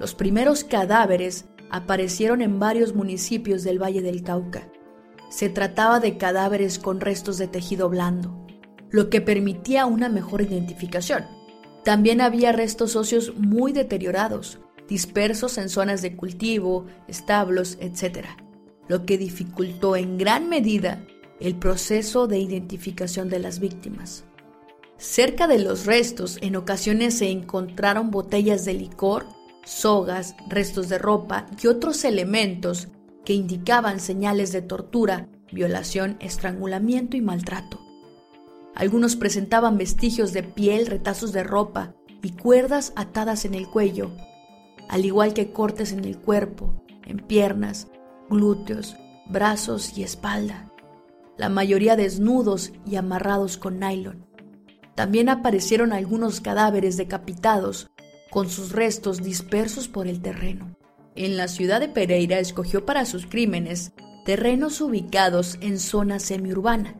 Los 0.00 0.14
primeros 0.14 0.64
cadáveres 0.64 1.44
aparecieron 1.68 2.40
en 2.40 2.58
varios 2.58 2.94
municipios 2.94 3.62
del 3.64 3.78
Valle 3.78 4.00
del 4.00 4.22
Cauca. 4.22 4.66
Se 5.28 5.50
trataba 5.50 6.00
de 6.00 6.16
cadáveres 6.16 6.78
con 6.78 7.02
restos 7.02 7.36
de 7.36 7.48
tejido 7.48 7.90
blando, 7.90 8.46
lo 8.88 9.10
que 9.10 9.20
permitía 9.20 9.84
una 9.84 10.08
mejor 10.08 10.40
identificación. 10.40 11.26
También 11.84 12.22
había 12.22 12.50
restos 12.52 12.96
óseos 12.96 13.34
muy 13.36 13.74
deteriorados, 13.74 14.58
dispersos 14.88 15.58
en 15.58 15.68
zonas 15.68 16.00
de 16.00 16.16
cultivo, 16.16 16.86
establos, 17.06 17.76
etc., 17.78 18.24
lo 18.88 19.04
que 19.04 19.18
dificultó 19.18 19.96
en 19.96 20.16
gran 20.16 20.48
medida 20.48 21.04
el 21.40 21.56
proceso 21.56 22.26
de 22.26 22.38
identificación 22.38 23.28
de 23.28 23.38
las 23.38 23.60
víctimas. 23.60 24.24
Cerca 24.96 25.46
de 25.46 25.58
los 25.58 25.84
restos 25.84 26.38
en 26.40 26.56
ocasiones 26.56 27.18
se 27.18 27.30
encontraron 27.30 28.10
botellas 28.10 28.64
de 28.64 28.72
licor, 28.72 29.26
sogas, 29.70 30.34
restos 30.48 30.88
de 30.88 30.98
ropa 30.98 31.46
y 31.62 31.68
otros 31.68 32.04
elementos 32.04 32.88
que 33.24 33.34
indicaban 33.34 34.00
señales 34.00 34.50
de 34.50 34.62
tortura, 34.62 35.28
violación, 35.52 36.16
estrangulamiento 36.20 37.16
y 37.16 37.20
maltrato. 37.20 37.80
Algunos 38.74 39.14
presentaban 39.14 39.78
vestigios 39.78 40.32
de 40.32 40.42
piel, 40.42 40.86
retazos 40.86 41.32
de 41.32 41.44
ropa 41.44 41.94
y 42.20 42.32
cuerdas 42.32 42.92
atadas 42.96 43.44
en 43.44 43.54
el 43.54 43.68
cuello, 43.68 44.10
al 44.88 45.04
igual 45.04 45.34
que 45.34 45.52
cortes 45.52 45.92
en 45.92 46.04
el 46.04 46.18
cuerpo, 46.18 46.82
en 47.06 47.18
piernas, 47.18 47.88
glúteos, 48.28 48.96
brazos 49.28 49.96
y 49.96 50.02
espalda, 50.02 50.72
la 51.36 51.48
mayoría 51.48 51.94
desnudos 51.94 52.72
y 52.86 52.96
amarrados 52.96 53.56
con 53.56 53.78
nylon. 53.78 54.26
También 54.96 55.28
aparecieron 55.28 55.92
algunos 55.92 56.40
cadáveres 56.40 56.96
decapitados, 56.96 57.90
con 58.30 58.48
sus 58.48 58.72
restos 58.72 59.22
dispersos 59.22 59.88
por 59.88 60.06
el 60.06 60.22
terreno. 60.22 60.76
En 61.16 61.36
la 61.36 61.48
ciudad 61.48 61.80
de 61.80 61.88
Pereira 61.88 62.38
escogió 62.38 62.86
para 62.86 63.04
sus 63.04 63.26
crímenes 63.26 63.92
terrenos 64.24 64.80
ubicados 64.80 65.58
en 65.60 65.78
zona 65.78 66.20
semiurbana, 66.20 66.96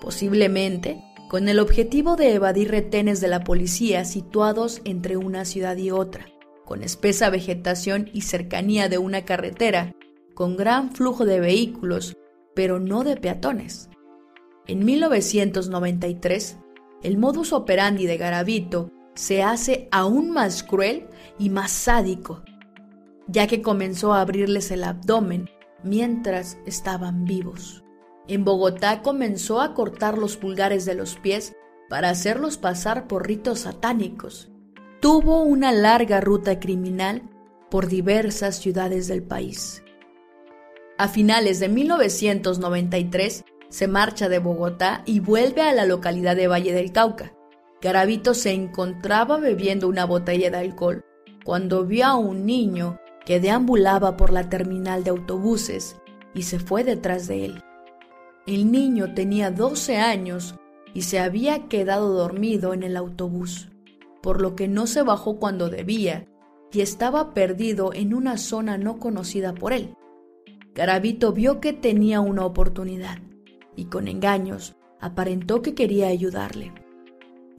posiblemente 0.00 1.02
con 1.28 1.48
el 1.48 1.58
objetivo 1.58 2.16
de 2.16 2.34
evadir 2.34 2.70
retenes 2.70 3.20
de 3.20 3.28
la 3.28 3.44
policía 3.44 4.04
situados 4.04 4.80
entre 4.84 5.16
una 5.16 5.44
ciudad 5.44 5.76
y 5.76 5.90
otra, 5.90 6.26
con 6.64 6.82
espesa 6.82 7.30
vegetación 7.30 8.10
y 8.12 8.22
cercanía 8.22 8.88
de 8.88 8.98
una 8.98 9.24
carretera, 9.24 9.92
con 10.34 10.56
gran 10.56 10.92
flujo 10.92 11.24
de 11.24 11.40
vehículos, 11.40 12.16
pero 12.54 12.80
no 12.80 13.04
de 13.04 13.16
peatones. 13.16 13.88
En 14.66 14.84
1993, 14.84 16.58
el 17.02 17.18
modus 17.18 17.52
operandi 17.52 18.06
de 18.06 18.16
Garavito 18.18 18.90
se 19.18 19.42
hace 19.42 19.88
aún 19.90 20.30
más 20.30 20.62
cruel 20.62 21.08
y 21.40 21.50
más 21.50 21.72
sádico, 21.72 22.44
ya 23.26 23.48
que 23.48 23.62
comenzó 23.62 24.12
a 24.12 24.20
abrirles 24.20 24.70
el 24.70 24.84
abdomen 24.84 25.50
mientras 25.82 26.56
estaban 26.66 27.24
vivos. 27.24 27.82
En 28.28 28.44
Bogotá 28.44 29.02
comenzó 29.02 29.60
a 29.60 29.74
cortar 29.74 30.18
los 30.18 30.36
pulgares 30.36 30.84
de 30.84 30.94
los 30.94 31.16
pies 31.16 31.56
para 31.90 32.10
hacerlos 32.10 32.58
pasar 32.58 33.08
por 33.08 33.26
ritos 33.26 33.60
satánicos. 33.60 34.52
Tuvo 35.00 35.42
una 35.42 35.72
larga 35.72 36.20
ruta 36.20 36.60
criminal 36.60 37.28
por 37.72 37.88
diversas 37.88 38.60
ciudades 38.60 39.08
del 39.08 39.24
país. 39.24 39.82
A 40.96 41.08
finales 41.08 41.58
de 41.58 41.68
1993 41.68 43.44
se 43.68 43.88
marcha 43.88 44.28
de 44.28 44.38
Bogotá 44.38 45.02
y 45.06 45.18
vuelve 45.18 45.62
a 45.62 45.72
la 45.72 45.86
localidad 45.86 46.36
de 46.36 46.46
Valle 46.46 46.72
del 46.72 46.92
Cauca. 46.92 47.32
Garavito 47.80 48.34
se 48.34 48.52
encontraba 48.52 49.38
bebiendo 49.38 49.88
una 49.88 50.04
botella 50.04 50.50
de 50.50 50.56
alcohol 50.56 51.04
cuando 51.44 51.84
vio 51.84 52.06
a 52.06 52.16
un 52.16 52.44
niño 52.44 52.98
que 53.24 53.38
deambulaba 53.40 54.16
por 54.16 54.32
la 54.32 54.48
terminal 54.48 55.04
de 55.04 55.10
autobuses 55.10 55.96
y 56.34 56.42
se 56.42 56.58
fue 56.58 56.82
detrás 56.82 57.28
de 57.28 57.44
él. 57.44 57.62
El 58.46 58.72
niño 58.72 59.14
tenía 59.14 59.50
12 59.50 59.96
años 59.98 60.56
y 60.92 61.02
se 61.02 61.20
había 61.20 61.68
quedado 61.68 62.14
dormido 62.14 62.74
en 62.74 62.82
el 62.82 62.96
autobús, 62.96 63.68
por 64.22 64.40
lo 64.40 64.56
que 64.56 64.66
no 64.66 64.86
se 64.86 65.02
bajó 65.02 65.38
cuando 65.38 65.68
debía 65.68 66.26
y 66.72 66.80
estaba 66.80 67.32
perdido 67.32 67.92
en 67.94 68.12
una 68.12 68.38
zona 68.38 68.76
no 68.76 68.98
conocida 68.98 69.54
por 69.54 69.72
él. 69.72 69.94
Garavito 70.74 71.32
vio 71.32 71.60
que 71.60 71.72
tenía 71.72 72.20
una 72.20 72.44
oportunidad 72.44 73.18
y 73.76 73.84
con 73.84 74.08
engaños 74.08 74.76
aparentó 75.00 75.62
que 75.62 75.74
quería 75.74 76.08
ayudarle. 76.08 76.72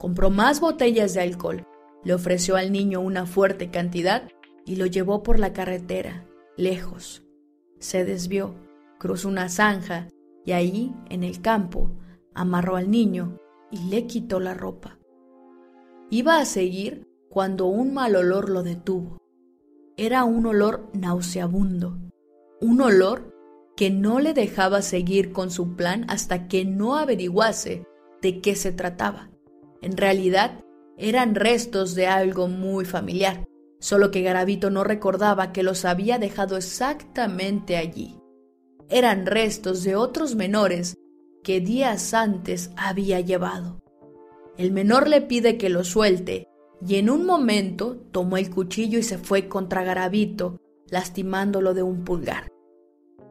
Compró 0.00 0.30
más 0.30 0.60
botellas 0.60 1.12
de 1.12 1.20
alcohol, 1.20 1.66
le 2.04 2.14
ofreció 2.14 2.56
al 2.56 2.72
niño 2.72 3.02
una 3.02 3.26
fuerte 3.26 3.70
cantidad 3.70 4.30
y 4.64 4.76
lo 4.76 4.86
llevó 4.86 5.22
por 5.22 5.38
la 5.38 5.52
carretera, 5.52 6.24
lejos. 6.56 7.22
Se 7.80 8.06
desvió, 8.06 8.54
cruzó 8.98 9.28
una 9.28 9.50
zanja 9.50 10.08
y 10.46 10.52
ahí, 10.52 10.94
en 11.10 11.22
el 11.22 11.42
campo, 11.42 11.90
amarró 12.34 12.76
al 12.76 12.90
niño 12.90 13.36
y 13.70 13.90
le 13.90 14.06
quitó 14.06 14.40
la 14.40 14.54
ropa. 14.54 14.98
Iba 16.08 16.38
a 16.38 16.46
seguir 16.46 17.06
cuando 17.28 17.66
un 17.66 17.92
mal 17.92 18.16
olor 18.16 18.48
lo 18.48 18.62
detuvo. 18.62 19.18
Era 19.98 20.24
un 20.24 20.46
olor 20.46 20.88
nauseabundo, 20.94 21.98
un 22.62 22.80
olor 22.80 23.36
que 23.76 23.90
no 23.90 24.18
le 24.18 24.32
dejaba 24.32 24.80
seguir 24.80 25.32
con 25.32 25.50
su 25.50 25.76
plan 25.76 26.06
hasta 26.08 26.48
que 26.48 26.64
no 26.64 26.96
averiguase 26.96 27.84
de 28.22 28.40
qué 28.40 28.56
se 28.56 28.72
trataba. 28.72 29.29
En 29.82 29.96
realidad, 29.96 30.60
eran 30.96 31.34
restos 31.34 31.94
de 31.94 32.06
algo 32.06 32.48
muy 32.48 32.84
familiar, 32.84 33.44
solo 33.78 34.10
que 34.10 34.22
Garavito 34.22 34.70
no 34.70 34.84
recordaba 34.84 35.52
que 35.52 35.62
los 35.62 35.84
había 35.84 36.18
dejado 36.18 36.56
exactamente 36.56 37.76
allí 37.76 38.20
eran 38.90 39.24
restos 39.24 39.84
de 39.84 39.94
otros 39.94 40.34
menores 40.34 40.98
que 41.44 41.60
días 41.60 42.12
antes 42.12 42.72
había 42.76 43.20
llevado. 43.20 43.80
El 44.58 44.72
menor 44.72 45.08
le 45.08 45.22
pide 45.22 45.56
que 45.56 45.70
lo 45.70 45.84
suelte 45.84 46.48
y 46.86 46.96
en 46.96 47.08
un 47.08 47.24
momento 47.24 47.96
tomó 48.10 48.36
el 48.36 48.50
cuchillo 48.50 48.98
y 48.98 49.02
se 49.02 49.16
fue 49.16 49.48
contra 49.48 49.84
Garavito, 49.84 50.60
lastimándolo 50.90 51.72
de 51.72 51.82
un 51.82 52.04
pulgar. 52.04 52.48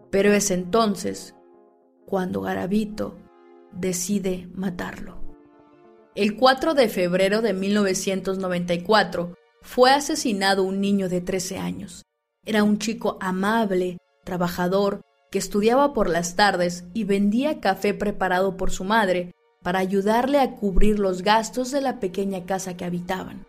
Pero 0.09 0.31
es 0.31 0.49
entonces 0.49 1.35
cuando 2.05 2.41
Garavito 2.41 3.17
decide 3.73 4.49
matarlo. 4.55 5.28
El 6.19 6.35
4 6.35 6.73
de 6.73 6.89
febrero 6.89 7.41
de 7.41 7.53
1994 7.53 9.37
fue 9.61 9.91
asesinado 9.91 10.63
un 10.63 10.81
niño 10.81 11.07
de 11.07 11.21
13 11.21 11.59
años. 11.59 12.03
Era 12.45 12.65
un 12.65 12.77
chico 12.77 13.17
amable, 13.21 13.99
trabajador, 14.25 14.99
que 15.31 15.39
estudiaba 15.39 15.93
por 15.93 16.09
las 16.09 16.35
tardes 16.35 16.83
y 16.93 17.05
vendía 17.05 17.61
café 17.61 17.93
preparado 17.93 18.57
por 18.57 18.69
su 18.69 18.83
madre 18.83 19.33
para 19.63 19.79
ayudarle 19.79 20.41
a 20.41 20.57
cubrir 20.57 20.99
los 20.99 21.21
gastos 21.21 21.71
de 21.71 21.79
la 21.79 22.01
pequeña 22.01 22.45
casa 22.45 22.75
que 22.75 22.83
habitaban. 22.83 23.45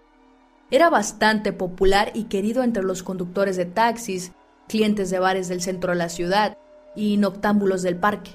Era 0.71 0.91
bastante 0.91 1.53
popular 1.53 2.13
y 2.15 2.27
querido 2.27 2.63
entre 2.63 2.85
los 2.85 3.03
conductores 3.03 3.57
de 3.57 3.65
taxis, 3.65 4.31
clientes 4.69 5.11
de 5.11 5.19
bares 5.19 5.49
del 5.49 5.61
centro 5.61 5.91
de 5.91 5.99
la 5.99 6.09
ciudad 6.09 6.57
y 6.95 7.17
noctámbulos 7.17 7.83
del 7.83 7.97
parque. 7.97 8.31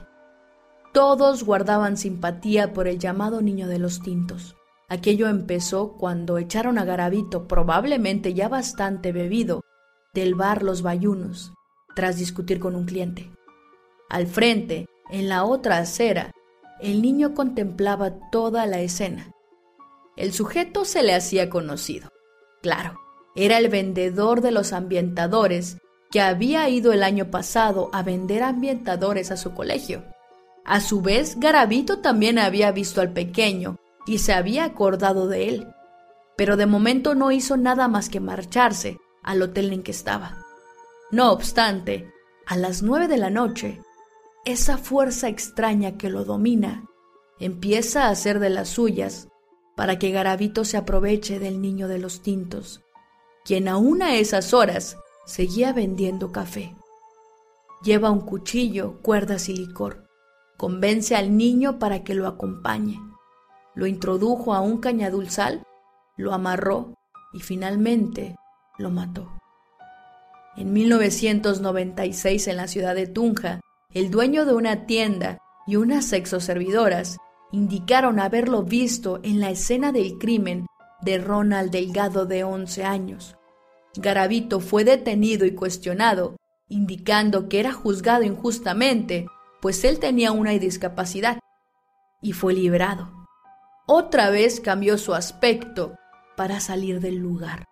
Todos 0.95 1.43
guardaban 1.43 1.97
simpatía 1.97 2.71
por 2.71 2.87
el 2.87 2.99
llamado 2.99 3.41
niño 3.41 3.67
de 3.67 3.79
los 3.79 4.01
tintos. 4.01 4.55
Aquello 4.87 5.27
empezó 5.27 5.97
cuando 5.97 6.37
echaron 6.37 6.77
a 6.77 6.85
Garabito, 6.85 7.49
probablemente 7.49 8.33
ya 8.33 8.47
bastante 8.47 9.11
bebido, 9.11 9.59
del 10.13 10.35
bar 10.35 10.63
Los 10.63 10.83
Bayunos, 10.83 11.51
tras 11.97 12.15
discutir 12.15 12.61
con 12.61 12.77
un 12.77 12.85
cliente. 12.85 13.29
Al 14.09 14.25
frente, 14.25 14.87
en 15.09 15.27
la 15.27 15.43
otra 15.43 15.79
acera, 15.79 16.31
el 16.79 17.01
niño 17.01 17.33
contemplaba 17.33 18.29
toda 18.31 18.65
la 18.65 18.79
escena. 18.79 19.33
El 20.15 20.31
sujeto 20.31 20.85
se 20.85 21.03
le 21.03 21.13
hacía 21.13 21.49
conocido. 21.49 22.07
Claro, 22.61 22.97
era 23.35 23.57
el 23.57 23.67
vendedor 23.67 24.39
de 24.39 24.51
los 24.51 24.71
ambientadores 24.71 25.77
que 26.09 26.21
había 26.21 26.69
ido 26.69 26.93
el 26.93 27.03
año 27.03 27.31
pasado 27.31 27.89
a 27.91 28.01
vender 28.01 28.43
ambientadores 28.43 29.29
a 29.31 29.35
su 29.35 29.53
colegio. 29.53 30.14
A 30.65 30.81
su 30.81 31.01
vez, 31.01 31.39
Garavito 31.39 31.99
también 31.99 32.39
había 32.39 32.71
visto 32.71 32.99
al 32.99 33.13
pequeño 33.13 33.77
y 34.07 34.17
se 34.17 34.33
había 34.33 34.65
acordado 34.65 35.27
de 35.27 35.49
él, 35.49 35.67
pero 36.35 36.57
de 36.57 36.65
momento 36.65 37.13
no 37.13 37.31
hizo 37.31 37.55
nada 37.55 37.87
más 37.87 38.09
que 38.09 38.19
marcharse 38.19 38.97
al 39.23 39.41
hotel 39.43 39.71
en 39.73 39.83
que 39.83 39.91
estaba. 39.91 40.37
No 41.11 41.31
obstante, 41.31 42.11
a 42.47 42.57
las 42.57 42.81
nueve 42.81 43.07
de 43.07 43.17
la 43.17 43.29
noche, 43.29 43.79
esa 44.43 44.77
fuerza 44.77 45.27
extraña 45.27 45.97
que 45.97 46.09
lo 46.09 46.25
domina 46.25 46.83
empieza 47.39 48.05
a 48.05 48.09
hacer 48.09 48.39
de 48.39 48.49
las 48.49 48.69
suyas 48.69 49.27
para 49.75 49.99
que 49.99 50.11
Garavito 50.11 50.65
se 50.65 50.77
aproveche 50.77 51.37
del 51.37 51.61
niño 51.61 51.87
de 51.87 51.99
los 51.99 52.21
tintos, 52.21 52.81
quien 53.43 53.67
aún 53.67 54.01
a 54.01 54.15
esas 54.15 54.53
horas 54.53 54.97
seguía 55.25 55.73
vendiendo 55.73 56.31
café. 56.31 56.75
Lleva 57.83 58.09
un 58.09 58.21
cuchillo, 58.21 59.01
cuerdas 59.01 59.49
y 59.49 59.55
licor. 59.55 60.07
Convence 60.57 61.15
al 61.15 61.35
niño 61.37 61.79
para 61.79 62.03
que 62.03 62.15
lo 62.15 62.27
acompañe. 62.27 62.99
Lo 63.73 63.87
introdujo 63.87 64.53
a 64.53 64.61
un 64.61 64.77
cañadulzal, 64.77 65.63
lo 66.17 66.33
amarró 66.33 66.93
y 67.33 67.39
finalmente 67.41 68.35
lo 68.77 68.89
mató. 68.89 69.31
En 70.55 70.71
1996 70.71 72.47
en 72.47 72.57
la 72.57 72.67
ciudad 72.67 72.95
de 72.95 73.07
Tunja, 73.07 73.59
el 73.93 74.09
dueño 74.09 74.45
de 74.45 74.53
una 74.53 74.85
tienda 74.85 75.37
y 75.67 75.75
unas 75.75 76.05
sexoservidoras 76.05 77.17
indicaron 77.51 78.19
haberlo 78.19 78.63
visto 78.63 79.19
en 79.23 79.39
la 79.39 79.49
escena 79.49 79.91
del 79.91 80.17
crimen 80.17 80.65
de 81.01 81.17
Ronald 81.17 81.71
Delgado 81.71 82.25
de 82.25 82.43
11 82.43 82.83
años. 82.83 83.35
Garavito 83.97 84.59
fue 84.59 84.83
detenido 84.83 85.45
y 85.45 85.53
cuestionado, 85.55 86.35
indicando 86.67 87.47
que 87.47 87.59
era 87.59 87.71
juzgado 87.71 88.23
injustamente, 88.23 89.27
pues 89.65 89.83
él 89.83 89.97
tenía 89.97 90.31
una 90.31 90.51
discapacidad, 90.51 91.39
y 92.21 92.33
fue 92.33 92.53
liberado. 92.53 93.11
Otra 93.87 94.29
vez 94.29 94.59
cambió 94.59 94.99
su 94.99 95.15
aspecto 95.15 95.95
para 96.37 96.59
salir 96.59 96.99
del 96.99 97.15
lugar. 97.15 97.65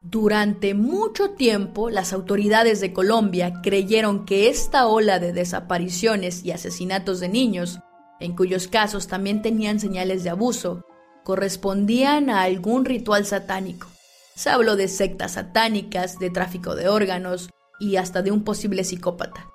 Durante 0.00 0.72
mucho 0.72 1.32
tiempo, 1.32 1.90
las 1.90 2.14
autoridades 2.14 2.80
de 2.80 2.94
Colombia 2.94 3.60
creyeron 3.62 4.24
que 4.24 4.48
esta 4.48 4.86
ola 4.86 5.18
de 5.18 5.34
desapariciones 5.34 6.46
y 6.46 6.52
asesinatos 6.52 7.20
de 7.20 7.28
niños, 7.28 7.78
en 8.20 8.34
cuyos 8.34 8.66
casos 8.66 9.06
también 9.06 9.42
tenían 9.42 9.80
señales 9.80 10.24
de 10.24 10.30
abuso, 10.30 10.86
correspondían 11.24 12.30
a 12.30 12.40
algún 12.40 12.86
ritual 12.86 13.26
satánico. 13.26 13.86
Se 14.34 14.48
habló 14.48 14.76
de 14.76 14.88
sectas 14.88 15.32
satánicas, 15.32 16.18
de 16.18 16.30
tráfico 16.30 16.74
de 16.74 16.88
órganos 16.88 17.50
y 17.78 17.96
hasta 17.96 18.22
de 18.22 18.30
un 18.30 18.44
posible 18.44 18.82
psicópata. 18.82 19.50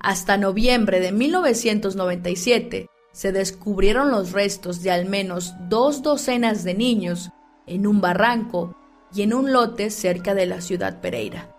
Hasta 0.00 0.38
noviembre 0.38 0.98
de 0.98 1.12
1997 1.12 2.88
se 3.12 3.32
descubrieron 3.32 4.10
los 4.10 4.32
restos 4.32 4.82
de 4.82 4.90
al 4.90 5.04
menos 5.04 5.54
dos 5.68 6.02
docenas 6.02 6.64
de 6.64 6.72
niños 6.72 7.30
en 7.66 7.86
un 7.86 8.00
barranco 8.00 8.74
y 9.14 9.22
en 9.22 9.34
un 9.34 9.52
lote 9.52 9.90
cerca 9.90 10.34
de 10.34 10.46
la 10.46 10.62
ciudad 10.62 11.02
Pereira. 11.02 11.54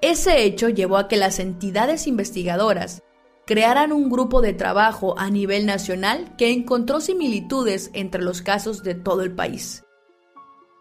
Ese 0.00 0.42
hecho 0.44 0.68
llevó 0.68 0.96
a 0.96 1.06
que 1.06 1.16
las 1.16 1.38
entidades 1.38 2.08
investigadoras 2.08 3.02
crearan 3.46 3.92
un 3.92 4.10
grupo 4.10 4.40
de 4.40 4.52
trabajo 4.52 5.14
a 5.16 5.30
nivel 5.30 5.64
nacional 5.64 6.34
que 6.36 6.50
encontró 6.50 7.00
similitudes 7.00 7.90
entre 7.92 8.22
los 8.22 8.42
casos 8.42 8.82
de 8.82 8.96
todo 8.96 9.22
el 9.22 9.32
país. 9.32 9.84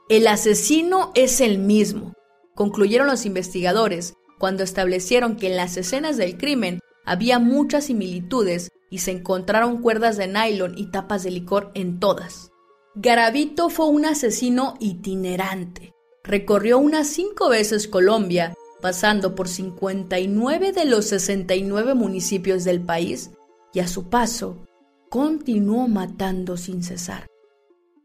El 0.10 0.26
asesino 0.26 1.12
es 1.14 1.40
el 1.40 1.60
mismo, 1.60 2.14
concluyeron 2.56 3.08
los 3.08 3.26
investigadores 3.26 4.16
cuando 4.44 4.66
establecieron 4.66 5.38
que 5.38 5.48
en 5.48 5.56
las 5.56 5.78
escenas 5.78 6.18
del 6.18 6.38
crimen 6.38 6.82
había 7.06 7.40
muchas 7.40 7.86
similitudes 7.86 8.72
y 8.90 8.98
se 8.98 9.12
encontraron 9.12 9.82
cuerdas 9.82 10.18
de 10.18 10.28
nylon 10.28 10.78
y 10.78 10.92
tapas 10.92 11.24
de 11.24 11.32
licor 11.32 11.72
en 11.76 12.02
todas. 12.02 12.52
Garavito 12.94 13.70
fue 13.70 13.88
un 13.88 14.04
asesino 14.04 14.74
itinerante. 14.82 15.94
Recorrió 16.26 16.78
unas 16.80 17.08
cinco 17.08 17.48
veces 17.48 17.88
Colombia, 17.88 18.54
pasando 18.82 19.34
por 19.34 19.48
59 19.48 20.74
de 20.74 20.86
los 20.88 21.06
69 21.06 21.94
municipios 21.94 22.66
del 22.66 22.82
país, 22.82 23.32
y 23.74 23.80
a 23.80 23.88
su 23.88 24.10
paso 24.10 24.66
continuó 25.10 25.88
matando 25.88 26.58
sin 26.58 26.84
cesar. 26.84 27.28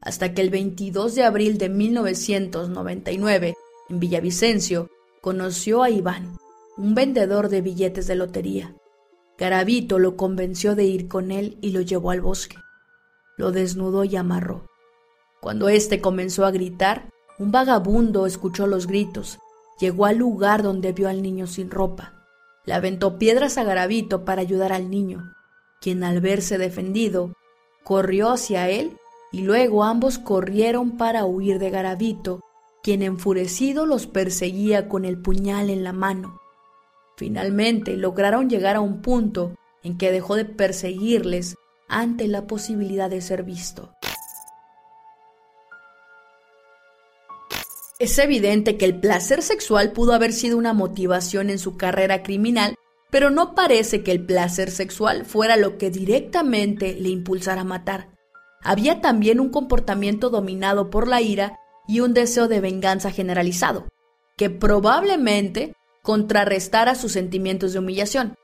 Hasta 0.01 0.35
que 0.35 0.43
el 0.43 0.51
22 0.51 1.17
de 1.17 1.25
abril 1.25 1.59
de 1.59 1.69
1999, 1.69 3.57
en 3.89 3.99
Villavicencio, 3.99 4.89
conoció 5.21 5.83
a 5.83 5.91
Iván, 5.91 6.37
un 6.77 6.95
vendedor 6.95 7.49
de 7.49 7.61
billetes 7.61 8.07
de 8.07 8.15
lotería. 8.15 8.75
Garavito 9.37 9.99
lo 9.99 10.17
convenció 10.17 10.75
de 10.75 10.85
ir 10.85 11.09
con 11.09 11.31
él 11.31 11.59
y 11.61 11.71
lo 11.71 11.81
llevó 11.81 12.11
al 12.11 12.21
bosque. 12.21 12.57
Lo 13.37 13.53
desnudó 13.53 14.05
y 14.05 14.17
amarró. 14.17 14.67
Cuando 15.41 15.69
éste 15.69 16.01
comenzó 16.01 16.45
a 16.45 16.51
gritar, 16.51 17.11
un 17.39 17.53
vagabundo 17.53 18.27
escuchó 18.27 18.67
los 18.67 18.87
gritos, 18.89 19.39
llegó 19.79 20.07
al 20.07 20.17
lugar 20.17 20.63
donde 20.63 20.93
vio 20.93 21.09
al 21.09 21.23
niño 21.23 21.47
sin 21.47 21.71
ropa. 21.71 22.15
Le 22.65 22.75
aventó 22.75 23.19
piedras 23.19 23.59
a 23.59 23.65
Garavito 23.65 24.25
para 24.25 24.41
ayudar 24.41 24.73
al 24.73 24.91
niño, 24.91 25.33
quien 25.81 26.03
al 26.03 26.21
verse 26.21 26.59
defendido, 26.59 27.35
corrió 27.85 28.31
hacia 28.31 28.69
él 28.69 28.97
y 29.31 29.43
luego 29.43 29.85
ambos 29.85 30.19
corrieron 30.19 30.97
para 30.97 31.25
huir 31.25 31.59
de 31.59 31.71
Garavito, 31.71 32.41
quien 32.83 33.03
enfurecido 33.03 33.87
los 33.87 34.07
perseguía 34.07 34.89
con 34.89 35.05
el 35.05 35.21
puñal 35.21 35.71
en 35.71 35.85
la 35.85 35.93
mano. 35.93 36.41
Finalmente 37.17 37.97
lograron 37.97 38.49
llegar 38.49 38.77
a 38.77 38.81
un 38.81 39.03
punto 39.03 39.57
en 39.83 39.99
que 39.99 40.13
dejó 40.13 40.37
de 40.37 40.45
perseguirles 40.45 41.57
ante 41.89 42.29
la 42.29 42.47
posibilidad 42.47 43.11
de 43.11 43.21
ser 43.21 43.43
visto. 43.43 43.93
Es 47.99 48.17
evidente 48.19 48.77
que 48.77 48.85
el 48.85 49.01
placer 49.01 49.43
sexual 49.43 49.91
pudo 49.91 50.13
haber 50.13 50.33
sido 50.33 50.57
una 50.57 50.73
motivación 50.73 51.51
en 51.51 51.59
su 51.59 51.77
carrera 51.77 52.23
criminal, 52.23 52.77
pero 53.11 53.31
no 53.31 53.57
parece 53.57 54.05
que 54.05 54.13
el 54.13 54.25
placer 54.25 54.71
sexual 54.71 55.25
fuera 55.25 55.57
lo 55.57 55.79
que 55.79 55.91
directamente 55.91 56.95
le 56.95 57.09
impulsara 57.09 57.63
a 57.63 57.65
matar. 57.65 58.11
Había 58.63 59.01
también 59.01 59.41
un 59.41 59.49
comportamiento 59.49 60.31
dominado 60.31 60.91
por 60.91 61.09
la 61.09 61.21
ira 61.23 61.59
y 61.89 62.01
un 62.01 62.15
deseo 62.15 62.47
de 62.47 62.61
venganza 62.61 63.11
generalizado, 63.11 63.89
que 64.37 64.51
probablemente 64.51 65.75
contrarrestara 66.03 66.95
sus 66.95 67.13
sentimientos 67.13 67.73
de 67.73 67.81
humillación. 67.81 68.37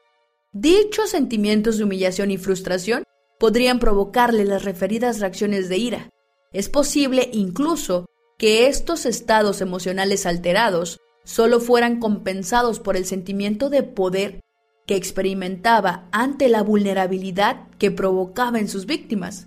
Dichos 0.53 1.11
sentimientos 1.11 1.79
de 1.79 1.85
humillación 1.85 2.31
y 2.31 2.39
frustración 2.39 3.05
podrían 3.39 3.79
provocarle 3.79 4.45
las 4.45 4.65
referidas 4.65 5.21
reacciones 5.21 5.69
de 5.69 5.77
ira. 5.77 6.11
Es 6.53 6.69
posible 6.69 7.29
incluso 7.33 8.07
que 8.39 8.67
estos 8.67 9.07
estados 9.07 9.61
emocionales 9.61 10.27
alterados 10.27 11.01
solo 11.25 11.61
fueran 11.61 12.01
compensados 12.01 12.81
por 12.81 12.97
el 12.97 13.05
sentimiento 13.05 13.71
de 13.71 13.83
poder 13.83 14.41
que 14.87 14.97
experimentaba 14.97 16.09
ante 16.13 16.49
la 16.49 16.63
vulnerabilidad 16.63 17.69
que 17.79 17.91
provocaba 17.91 18.59
en 18.59 18.69
sus 18.69 18.87
víctimas. 18.87 19.47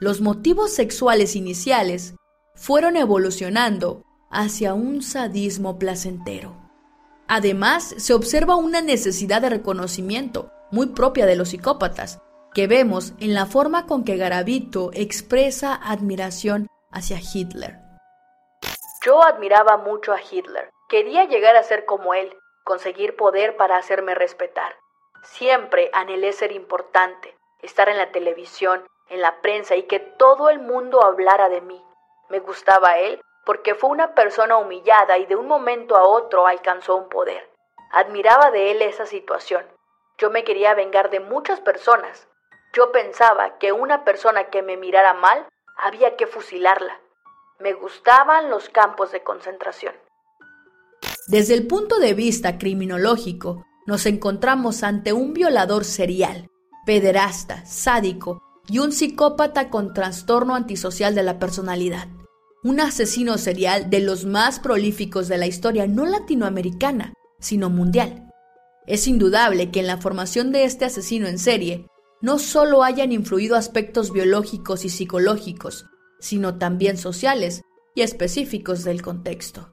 Los 0.00 0.20
motivos 0.20 0.72
sexuales 0.72 1.36
iniciales 1.36 2.14
fueron 2.62 2.94
evolucionando 2.96 4.04
hacia 4.30 4.72
un 4.72 5.02
sadismo 5.02 5.80
placentero. 5.80 6.54
Además, 7.26 7.92
se 7.98 8.14
observa 8.14 8.54
una 8.54 8.80
necesidad 8.80 9.42
de 9.42 9.50
reconocimiento 9.50 10.52
muy 10.70 10.90
propia 10.90 11.26
de 11.26 11.34
los 11.34 11.48
psicópatas, 11.48 12.22
que 12.54 12.68
vemos 12.68 13.14
en 13.18 13.34
la 13.34 13.46
forma 13.46 13.86
con 13.86 14.04
que 14.04 14.16
Garavito 14.16 14.90
expresa 14.94 15.74
admiración 15.74 16.68
hacia 16.92 17.18
Hitler. 17.18 17.78
Yo 19.04 19.24
admiraba 19.24 19.78
mucho 19.78 20.12
a 20.12 20.20
Hitler. 20.20 20.70
Quería 20.88 21.24
llegar 21.24 21.56
a 21.56 21.64
ser 21.64 21.84
como 21.84 22.14
él, 22.14 22.32
conseguir 22.62 23.16
poder 23.16 23.56
para 23.56 23.76
hacerme 23.76 24.14
respetar. 24.14 24.76
Siempre 25.24 25.90
anhelé 25.92 26.32
ser 26.32 26.52
importante, 26.52 27.36
estar 27.60 27.88
en 27.88 27.98
la 27.98 28.12
televisión, 28.12 28.84
en 29.08 29.20
la 29.20 29.40
prensa 29.40 29.74
y 29.74 29.82
que 29.88 29.98
todo 29.98 30.48
el 30.48 30.60
mundo 30.60 31.04
hablara 31.04 31.48
de 31.48 31.60
mí. 31.60 31.82
Me 32.28 32.40
gustaba 32.40 32.98
él 32.98 33.20
porque 33.44 33.74
fue 33.74 33.90
una 33.90 34.14
persona 34.14 34.56
humillada 34.56 35.18
y 35.18 35.26
de 35.26 35.36
un 35.36 35.46
momento 35.46 35.96
a 35.96 36.04
otro 36.04 36.46
alcanzó 36.46 36.96
un 36.96 37.08
poder. 37.08 37.50
Admiraba 37.92 38.50
de 38.50 38.70
él 38.70 38.82
esa 38.82 39.06
situación. 39.06 39.64
Yo 40.18 40.30
me 40.30 40.44
quería 40.44 40.74
vengar 40.74 41.10
de 41.10 41.20
muchas 41.20 41.60
personas. 41.60 42.28
Yo 42.72 42.92
pensaba 42.92 43.58
que 43.58 43.72
una 43.72 44.04
persona 44.04 44.50
que 44.50 44.62
me 44.62 44.76
mirara 44.76 45.14
mal 45.14 45.46
había 45.76 46.16
que 46.16 46.26
fusilarla. 46.26 47.00
Me 47.58 47.72
gustaban 47.74 48.50
los 48.50 48.68
campos 48.68 49.12
de 49.12 49.22
concentración. 49.22 49.94
Desde 51.26 51.54
el 51.54 51.66
punto 51.66 51.98
de 51.98 52.14
vista 52.14 52.58
criminológico, 52.58 53.64
nos 53.86 54.06
encontramos 54.06 54.82
ante 54.82 55.12
un 55.12 55.34
violador 55.34 55.84
serial, 55.84 56.48
pederasta, 56.86 57.66
sádico 57.66 58.40
y 58.68 58.78
un 58.78 58.92
psicópata 58.92 59.70
con 59.70 59.92
trastorno 59.92 60.54
antisocial 60.54 61.14
de 61.14 61.22
la 61.22 61.38
personalidad. 61.38 62.08
Un 62.62 62.80
asesino 62.80 63.38
serial 63.38 63.90
de 63.90 64.00
los 64.00 64.24
más 64.24 64.60
prolíficos 64.60 65.28
de 65.28 65.38
la 65.38 65.46
historia 65.46 65.86
no 65.86 66.06
latinoamericana, 66.06 67.12
sino 67.40 67.70
mundial. 67.70 68.28
Es 68.86 69.06
indudable 69.06 69.70
que 69.70 69.80
en 69.80 69.86
la 69.86 69.98
formación 69.98 70.52
de 70.52 70.64
este 70.64 70.84
asesino 70.84 71.26
en 71.26 71.38
serie 71.38 71.86
no 72.20 72.38
solo 72.38 72.84
hayan 72.84 73.10
influido 73.10 73.56
aspectos 73.56 74.12
biológicos 74.12 74.84
y 74.84 74.88
psicológicos, 74.88 75.86
sino 76.20 76.56
también 76.58 76.96
sociales 76.96 77.62
y 77.96 78.02
específicos 78.02 78.84
del 78.84 79.02
contexto. 79.02 79.72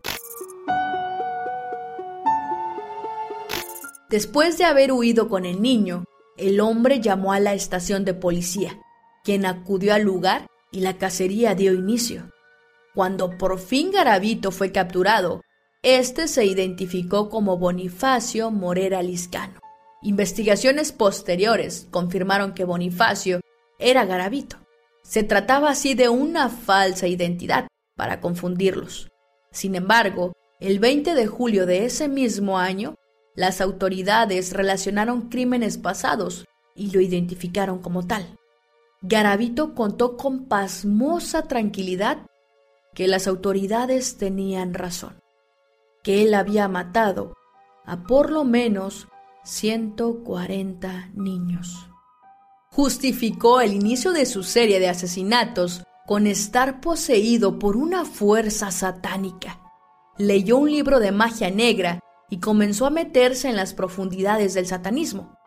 Después 4.10 4.58
de 4.58 4.66
haber 4.66 4.92
huido 4.92 5.30
con 5.30 5.46
el 5.46 5.62
niño, 5.62 6.06
el 6.40 6.60
hombre 6.62 7.02
llamó 7.02 7.34
a 7.34 7.40
la 7.40 7.54
estación 7.54 8.06
de 8.06 8.14
policía, 8.14 8.80
quien 9.24 9.46
acudió 9.46 9.94
al 9.94 10.04
lugar 10.04 10.48
y 10.72 10.82
la 10.82 10.98
cacería 10.98 11.56
dio 11.56 11.74
inicio. 11.74 12.32
Cuando 12.96 13.38
por 13.38 13.60
fin 13.60 13.92
Garavito 13.92 14.52
fue 14.52 14.72
capturado, 14.72 15.42
este 15.84 16.28
se 16.28 16.46
identificó 16.46 17.30
como 17.30 17.58
Bonifacio 17.58 18.52
Morera 18.52 19.02
Liscano. 19.02 19.60
Investigaciones 20.02 20.92
posteriores 20.92 21.88
confirmaron 21.92 22.54
que 22.54 22.66
Bonifacio 22.66 23.42
era 23.78 24.06
Garavito. 24.06 24.58
Se 25.04 25.24
trataba 25.24 25.70
así 25.70 25.94
de 25.94 26.10
una 26.10 26.50
falsa 26.50 27.08
identidad 27.08 27.68
para 27.96 28.20
confundirlos. 28.22 29.10
Sin 29.52 29.76
embargo, 29.76 30.34
el 30.60 30.80
20 30.80 31.16
de 31.16 31.28
julio 31.28 31.66
de 31.66 31.86
ese 31.86 32.08
mismo 32.08 32.58
año, 32.60 32.96
las 33.40 33.62
autoridades 33.62 34.52
relacionaron 34.52 35.30
crímenes 35.30 35.78
pasados 35.78 36.46
y 36.76 36.92
lo 36.92 37.00
identificaron 37.00 37.80
como 37.80 38.06
tal. 38.06 38.38
Garavito 39.02 39.76
contó 39.76 40.18
con 40.18 40.50
pasmosa 40.50 41.44
tranquilidad 41.44 42.28
que 42.94 43.08
las 43.08 43.28
autoridades 43.28 44.18
tenían 44.18 44.74
razón, 44.74 45.22
que 46.04 46.24
él 46.24 46.34
había 46.34 46.68
matado 46.68 47.34
a 47.86 48.04
por 48.04 48.30
lo 48.30 48.44
menos 48.44 49.08
140 49.46 51.12
niños. 51.14 51.88
Justificó 52.72 53.62
el 53.62 53.72
inicio 53.72 54.12
de 54.12 54.26
su 54.26 54.44
serie 54.44 54.82
de 54.82 54.90
asesinatos 54.90 55.86
con 56.06 56.28
estar 56.28 56.82
poseído 56.82 57.58
por 57.58 57.78
una 57.78 58.04
fuerza 58.04 58.70
satánica. 58.70 59.62
Leyó 60.18 60.58
un 60.58 60.70
libro 60.70 61.00
de 61.00 61.14
magia 61.14 61.50
negra 61.50 62.02
y 62.30 62.40
comenzó 62.40 62.86
a 62.86 62.92
meterse 62.92 63.50
en 63.50 63.56
las 63.56 63.74
profundidades 63.74 64.54
del 64.54 64.68
satanismo. 64.68 65.38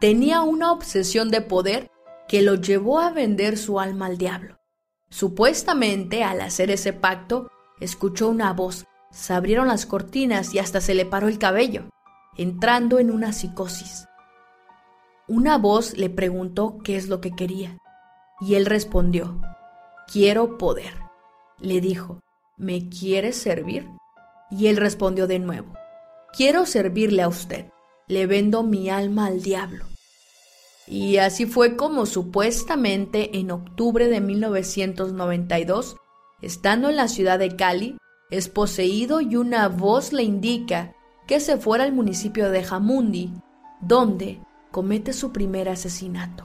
Tenía 0.00 0.42
una 0.42 0.72
obsesión 0.72 1.30
de 1.30 1.40
poder 1.40 1.90
que 2.28 2.42
lo 2.42 2.54
llevó 2.54 3.00
a 3.00 3.10
vender 3.10 3.58
su 3.58 3.80
alma 3.80 4.06
al 4.06 4.16
diablo. 4.16 4.58
Supuestamente, 5.08 6.22
al 6.22 6.40
hacer 6.40 6.70
ese 6.70 6.92
pacto, 6.92 7.50
escuchó 7.80 8.28
una 8.28 8.52
voz, 8.52 8.86
se 9.10 9.32
abrieron 9.32 9.66
las 9.66 9.84
cortinas 9.86 10.54
y 10.54 10.60
hasta 10.60 10.80
se 10.80 10.94
le 10.94 11.04
paró 11.04 11.26
el 11.26 11.38
cabello, 11.38 11.90
entrando 12.36 13.00
en 13.00 13.10
una 13.10 13.32
psicosis. 13.32 14.06
Una 15.26 15.58
voz 15.58 15.96
le 15.96 16.10
preguntó 16.10 16.78
qué 16.84 16.96
es 16.96 17.08
lo 17.08 17.20
que 17.20 17.32
quería, 17.32 17.78
y 18.40 18.54
él 18.54 18.66
respondió, 18.66 19.40
quiero 20.06 20.58
poder. 20.58 20.94
Le 21.58 21.80
dijo, 21.80 22.20
¿me 22.56 22.88
quieres 22.88 23.36
servir? 23.36 23.88
Y 24.50 24.68
él 24.68 24.76
respondió 24.76 25.26
de 25.26 25.38
nuevo, 25.38 25.72
quiero 26.36 26.66
servirle 26.66 27.22
a 27.22 27.28
usted, 27.28 27.66
le 28.08 28.26
vendo 28.26 28.62
mi 28.62 28.90
alma 28.90 29.26
al 29.26 29.42
diablo. 29.42 29.84
Y 30.86 31.18
así 31.18 31.46
fue 31.46 31.76
como 31.76 32.06
supuestamente 32.06 33.38
en 33.38 33.50
octubre 33.50 34.08
de 34.08 34.20
1992, 34.20 35.96
estando 36.42 36.88
en 36.88 36.96
la 36.96 37.08
ciudad 37.08 37.38
de 37.38 37.54
Cali, 37.54 37.96
es 38.30 38.48
poseído 38.48 39.20
y 39.20 39.36
una 39.36 39.68
voz 39.68 40.12
le 40.12 40.22
indica 40.22 40.92
que 41.26 41.40
se 41.40 41.58
fuera 41.58 41.84
al 41.84 41.92
municipio 41.92 42.50
de 42.50 42.64
Jamundi, 42.64 43.32
donde 43.80 44.40
comete 44.70 45.12
su 45.12 45.32
primer 45.32 45.68
asesinato. 45.68 46.44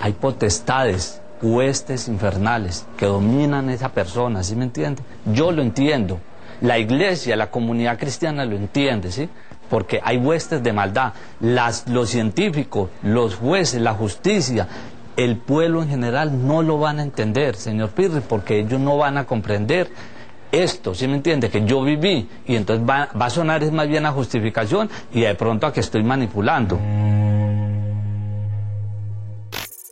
Hay 0.00 0.12
potestades, 0.12 1.20
huestes 1.40 2.08
infernales 2.08 2.86
que 2.96 3.06
dominan 3.06 3.68
a 3.68 3.74
esa 3.74 3.92
persona, 3.92 4.42
¿sí 4.42 4.56
me 4.56 4.64
entiende? 4.64 5.02
Yo 5.32 5.52
lo 5.52 5.62
entiendo, 5.62 6.20
la 6.60 6.78
iglesia, 6.78 7.36
la 7.36 7.50
comunidad 7.50 7.98
cristiana 7.98 8.44
lo 8.44 8.56
entiende, 8.56 9.10
¿sí? 9.12 9.28
porque 9.68 10.00
hay 10.02 10.16
huestes 10.16 10.62
de 10.62 10.72
maldad. 10.72 11.12
Las, 11.40 11.88
los 11.88 12.10
científicos, 12.10 12.90
los 13.02 13.36
jueces, 13.36 13.80
la 13.80 13.94
justicia, 13.94 14.66
el 15.16 15.36
pueblo 15.36 15.82
en 15.82 15.88
general 15.88 16.46
no 16.46 16.62
lo 16.62 16.78
van 16.78 16.98
a 17.00 17.02
entender, 17.02 17.56
señor 17.56 17.90
Pirri, 17.90 18.20
porque 18.20 18.60
ellos 18.60 18.80
no 18.80 18.96
van 18.96 19.18
a 19.18 19.24
comprender 19.24 19.90
esto, 20.50 20.94
¿sí 20.94 21.06
me 21.06 21.16
entiende? 21.16 21.50
Que 21.50 21.64
yo 21.64 21.82
viví 21.82 22.28
y 22.46 22.56
entonces 22.56 22.88
va, 22.88 23.10
va 23.20 23.26
a 23.26 23.30
sonar 23.30 23.62
es 23.62 23.72
más 23.72 23.88
bien 23.88 24.06
a 24.06 24.12
justificación 24.12 24.88
y 25.12 25.20
de 25.20 25.34
pronto 25.34 25.66
a 25.66 25.72
que 25.72 25.80
estoy 25.80 26.02
manipulando. 26.02 26.78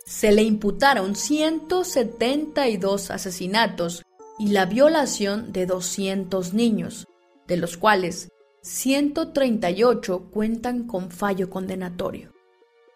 Se 0.05 0.31
le 0.31 0.41
imputaron 0.41 1.15
172 1.15 3.11
asesinatos 3.11 4.06
y 4.39 4.49
la 4.49 4.65
violación 4.65 5.51
de 5.51 5.65
200 5.65 6.53
niños, 6.53 7.07
de 7.47 7.57
los 7.57 7.75
cuales 7.77 8.29
138 8.61 10.29
cuentan 10.31 10.87
con 10.87 11.11
fallo 11.11 11.49
condenatorio. 11.49 12.33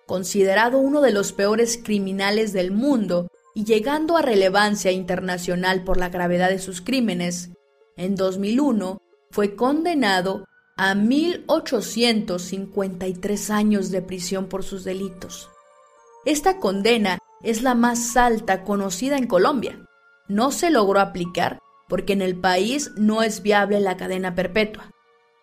Considerado 0.05 0.77
uno 0.77 1.01
de 1.01 1.11
los 1.11 1.31
peores 1.31 1.79
criminales 1.81 2.53
del 2.53 2.71
mundo 2.71 3.27
y 3.55 3.63
llegando 3.63 4.17
a 4.17 4.21
relevancia 4.21 4.91
internacional 4.91 5.83
por 5.83 5.97
la 5.97 6.09
gravedad 6.09 6.49
de 6.49 6.59
sus 6.59 6.81
crímenes, 6.81 7.49
en 7.95 8.15
2001 8.15 8.99
fue 9.31 9.55
condenado 9.55 10.45
a 10.77 10.93
1.853 10.95 13.49
años 13.49 13.91
de 13.91 14.01
prisión 14.01 14.47
por 14.47 14.63
sus 14.63 14.83
delitos. 14.83 15.49
Esta 16.25 16.57
condena 16.57 17.19
es 17.43 17.61
la 17.61 17.75
más 17.75 18.17
alta 18.17 18.63
conocida 18.63 19.17
en 19.17 19.27
Colombia. 19.27 19.85
No 20.27 20.51
se 20.51 20.69
logró 20.69 20.99
aplicar 20.99 21.59
porque 21.87 22.13
en 22.13 22.21
el 22.21 22.37
país 22.37 22.91
no 22.95 23.21
es 23.21 23.41
viable 23.41 23.79
la 23.81 23.97
cadena 23.97 24.33
perpetua. 24.33 24.91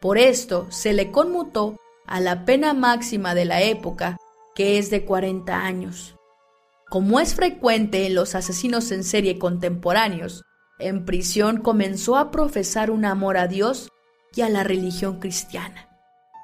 Por 0.00 0.16
esto 0.16 0.66
se 0.70 0.92
le 0.92 1.10
conmutó 1.10 1.76
a 2.06 2.20
la 2.20 2.44
pena 2.44 2.72
máxima 2.72 3.34
de 3.34 3.44
la 3.44 3.60
época, 3.60 4.16
que 4.54 4.78
es 4.78 4.88
de 4.90 5.04
40 5.04 5.54
años. 5.54 6.14
Como 6.88 7.20
es 7.20 7.34
frecuente 7.34 8.06
en 8.06 8.14
los 8.14 8.34
asesinos 8.34 8.90
en 8.92 9.04
serie 9.04 9.38
contemporáneos, 9.38 10.42
en 10.78 11.04
prisión 11.04 11.58
comenzó 11.58 12.16
a 12.16 12.30
profesar 12.30 12.90
un 12.90 13.04
amor 13.04 13.36
a 13.36 13.46
Dios 13.46 13.90
y 14.34 14.40
a 14.40 14.48
la 14.48 14.64
religión 14.64 15.18
cristiana. 15.18 15.88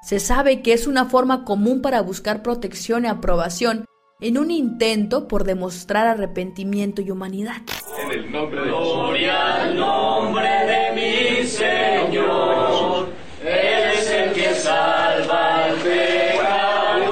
Se 0.03 0.19
sabe 0.19 0.61
que 0.61 0.73
es 0.73 0.85
una 0.85 1.05
forma 1.05 1.45
común 1.45 1.81
para 1.81 2.01
buscar 2.01 2.43
protección 2.43 3.05
y 3.05 3.07
aprobación 3.07 3.85
en 4.21 4.37
un 4.37 4.49
intento 4.49 5.27
por 5.27 5.43
demostrar 5.43 6.07
arrepentimiento 6.07 7.01
y 7.01 7.11
humanidad. 7.11 7.57
En 8.01 8.11
el 8.11 8.31
nombre 8.31 8.61
de 8.61 8.67
Gloria 8.67 9.63
al 9.63 9.75
nombre 9.77 10.47
de 10.47 10.91
mi 10.95 11.45
Señor. 11.45 13.09
Él 13.41 13.91
es 13.93 14.09
el 14.09 14.31
que 14.31 14.53
salva 14.55 15.65
al 15.65 15.75
pecado. 15.75 17.11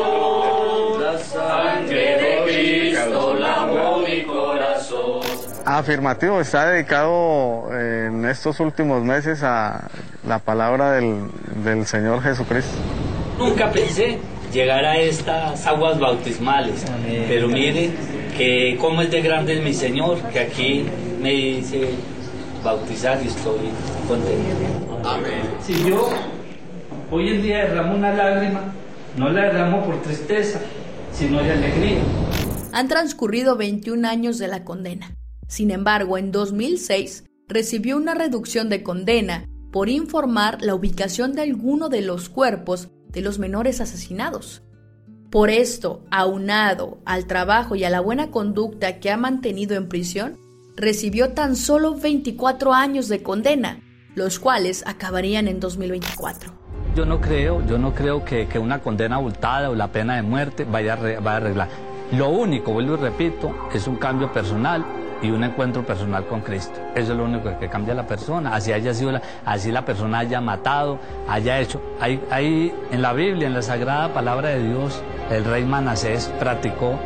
La 1.00 1.18
sangre 1.20 2.18
de 2.18 2.44
Cristo 2.46 3.34
lavó 3.38 4.00
mi 4.00 4.24
corazón. 4.24 5.22
Afirmativo, 5.66 6.40
está 6.40 6.70
dedicado 6.70 7.70
en 7.78 8.26
estos 8.26 8.62
últimos 8.62 9.04
meses 9.04 9.44
a 9.44 9.90
la 10.26 10.40
palabra 10.40 10.94
del, 10.94 11.30
del 11.64 11.86
Señor 11.86 12.22
Jesucristo. 12.22 12.78
Nunca 13.38 13.70
pensé 13.72 14.20
llegar 14.54 14.86
a 14.86 15.00
estas 15.00 15.66
aguas 15.66 16.00
bautismales, 16.00 16.86
pero 17.28 17.48
mire 17.48 17.90
que 18.38 18.78
como 18.80 19.02
es 19.02 19.12
de 19.12 19.22
grande 19.22 19.60
mi 19.62 19.74
Señor, 19.74 20.22
que 20.32 20.40
aquí 20.40 20.86
me 21.22 21.32
dice 21.32 21.90
bautizar 22.64 23.20
y 23.24 23.28
estoy 23.28 23.70
contento. 24.08 25.02
Amén. 25.04 25.42
Si 25.62 25.74
yo 25.84 26.10
hoy 27.12 27.30
en 27.30 27.42
día 27.42 27.58
derramo 27.66 27.96
una 27.96 28.14
lágrima, 28.14 28.74
no 29.18 29.30
la 29.30 29.44
derramo 29.44 29.84
por 29.86 30.02
tristeza, 30.02 30.60
sino 31.12 31.42
de 31.44 31.52
alegría. 31.52 32.02
Han 32.72 32.88
transcurrido 32.88 33.56
21 33.58 34.08
años 34.08 34.38
de 34.38 34.48
la 34.48 34.64
condena. 34.64 35.16
Sin 35.48 35.72
embargo, 35.72 36.18
en 36.18 36.32
2006 36.32 37.26
recibió 37.48 37.98
una 37.98 38.16
reducción 38.16 38.70
de 38.70 38.82
condena 38.82 39.46
por 39.72 39.90
informar 39.90 40.62
la 40.62 40.76
ubicación 40.76 41.34
de 41.34 41.42
alguno 41.42 41.90
de 41.90 42.02
los 42.02 42.30
cuerpos 42.30 42.90
de 43.14 43.22
los 43.22 43.40
menores 43.40 43.80
asesinados. 43.80 44.64
Por 45.32 45.50
esto, 45.50 46.04
aunado 46.12 47.00
al 47.06 47.26
trabajo 47.26 47.76
y 47.76 47.84
a 47.86 47.90
la 47.90 48.02
buena 48.02 48.30
conducta 48.30 49.00
que 49.00 49.10
ha 49.10 49.18
mantenido 49.18 49.76
en 49.76 49.88
prisión, 49.88 50.38
recibió 50.76 51.34
tan 51.34 51.56
solo 51.56 51.96
24 51.96 52.74
años 52.74 53.08
de 53.08 53.24
condena, 53.24 53.80
los 54.16 54.40
cuales 54.40 54.84
acabarían 54.86 55.48
en 55.48 55.60
2024. 55.60 56.54
Yo 56.96 57.06
no 57.06 57.20
creo, 57.20 57.66
yo 57.66 57.80
no 57.80 57.96
creo 57.96 58.24
que, 58.24 58.48
una 58.60 58.82
condena 58.82 59.16
abultada 59.16 59.72
o 59.72 59.76
la 59.76 59.92
pena 59.92 60.16
de 60.16 60.22
muerte 60.22 60.66
vaya 60.66 60.96
vaya 60.96 61.32
a 61.32 61.36
arreglar. 61.38 61.70
Lo 62.12 62.30
único, 62.30 62.74
vuelvo 62.74 62.94
y 62.94 62.98
repito, 62.98 63.56
es 63.74 63.88
un 63.88 63.96
cambio 63.96 64.32
personal 64.32 64.86
y 65.24 65.32
un 65.32 65.44
encuentro 65.44 65.84
personal 65.86 66.28
con 66.28 66.42
Cristo. 66.42 66.80
Eso 66.94 67.14
es 67.14 67.18
lo 67.18 67.24
único 67.24 67.58
que 67.58 67.70
cambia 67.70 67.94
a 67.94 67.96
la 67.96 68.06
persona. 68.06 68.54
Así 68.54 68.74
haya 68.74 68.94
sido 68.94 69.14
la, 69.14 69.22
así 69.46 69.72
la 69.72 69.86
persona 69.86 70.20
haya 70.20 70.42
matado, 70.42 71.00
haya 71.30 71.60
hecho. 71.60 71.82
Hay, 72.00 72.74
en 72.92 73.02
la 73.02 73.14
Biblia, 73.14 73.48
en 73.48 73.54
la 73.54 73.62
Sagrada 73.62 74.14
Palabra 74.14 74.50
de 74.50 74.68
Dios, 74.68 75.02
el 75.32 75.46
rey 75.46 75.64
Manasés 75.64 76.28
practicó 76.40 77.00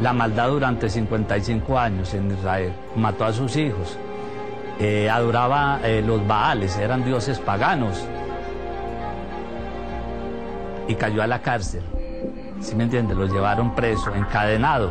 la 0.00 0.12
maldad 0.12 0.50
durante 0.50 0.90
55 0.90 1.78
años 1.78 2.12
en 2.12 2.30
Israel. 2.30 2.72
Mató 2.94 3.24
a 3.24 3.32
sus 3.32 3.56
hijos. 3.56 3.96
Eh, 4.78 5.08
adoraba 5.08 5.80
eh, 5.82 6.02
los 6.04 6.26
Baales, 6.26 6.76
eran 6.76 7.04
dioses 7.04 7.38
paganos. 7.38 8.04
Y 10.88 10.94
cayó 10.94 11.22
a 11.22 11.26
la 11.26 11.40
cárcel. 11.40 11.82
¿Sí 12.60 12.74
me 12.74 12.84
entiende? 12.84 13.14
Lo 13.14 13.26
llevaron 13.26 13.74
preso, 13.74 14.14
encadenado. 14.14 14.90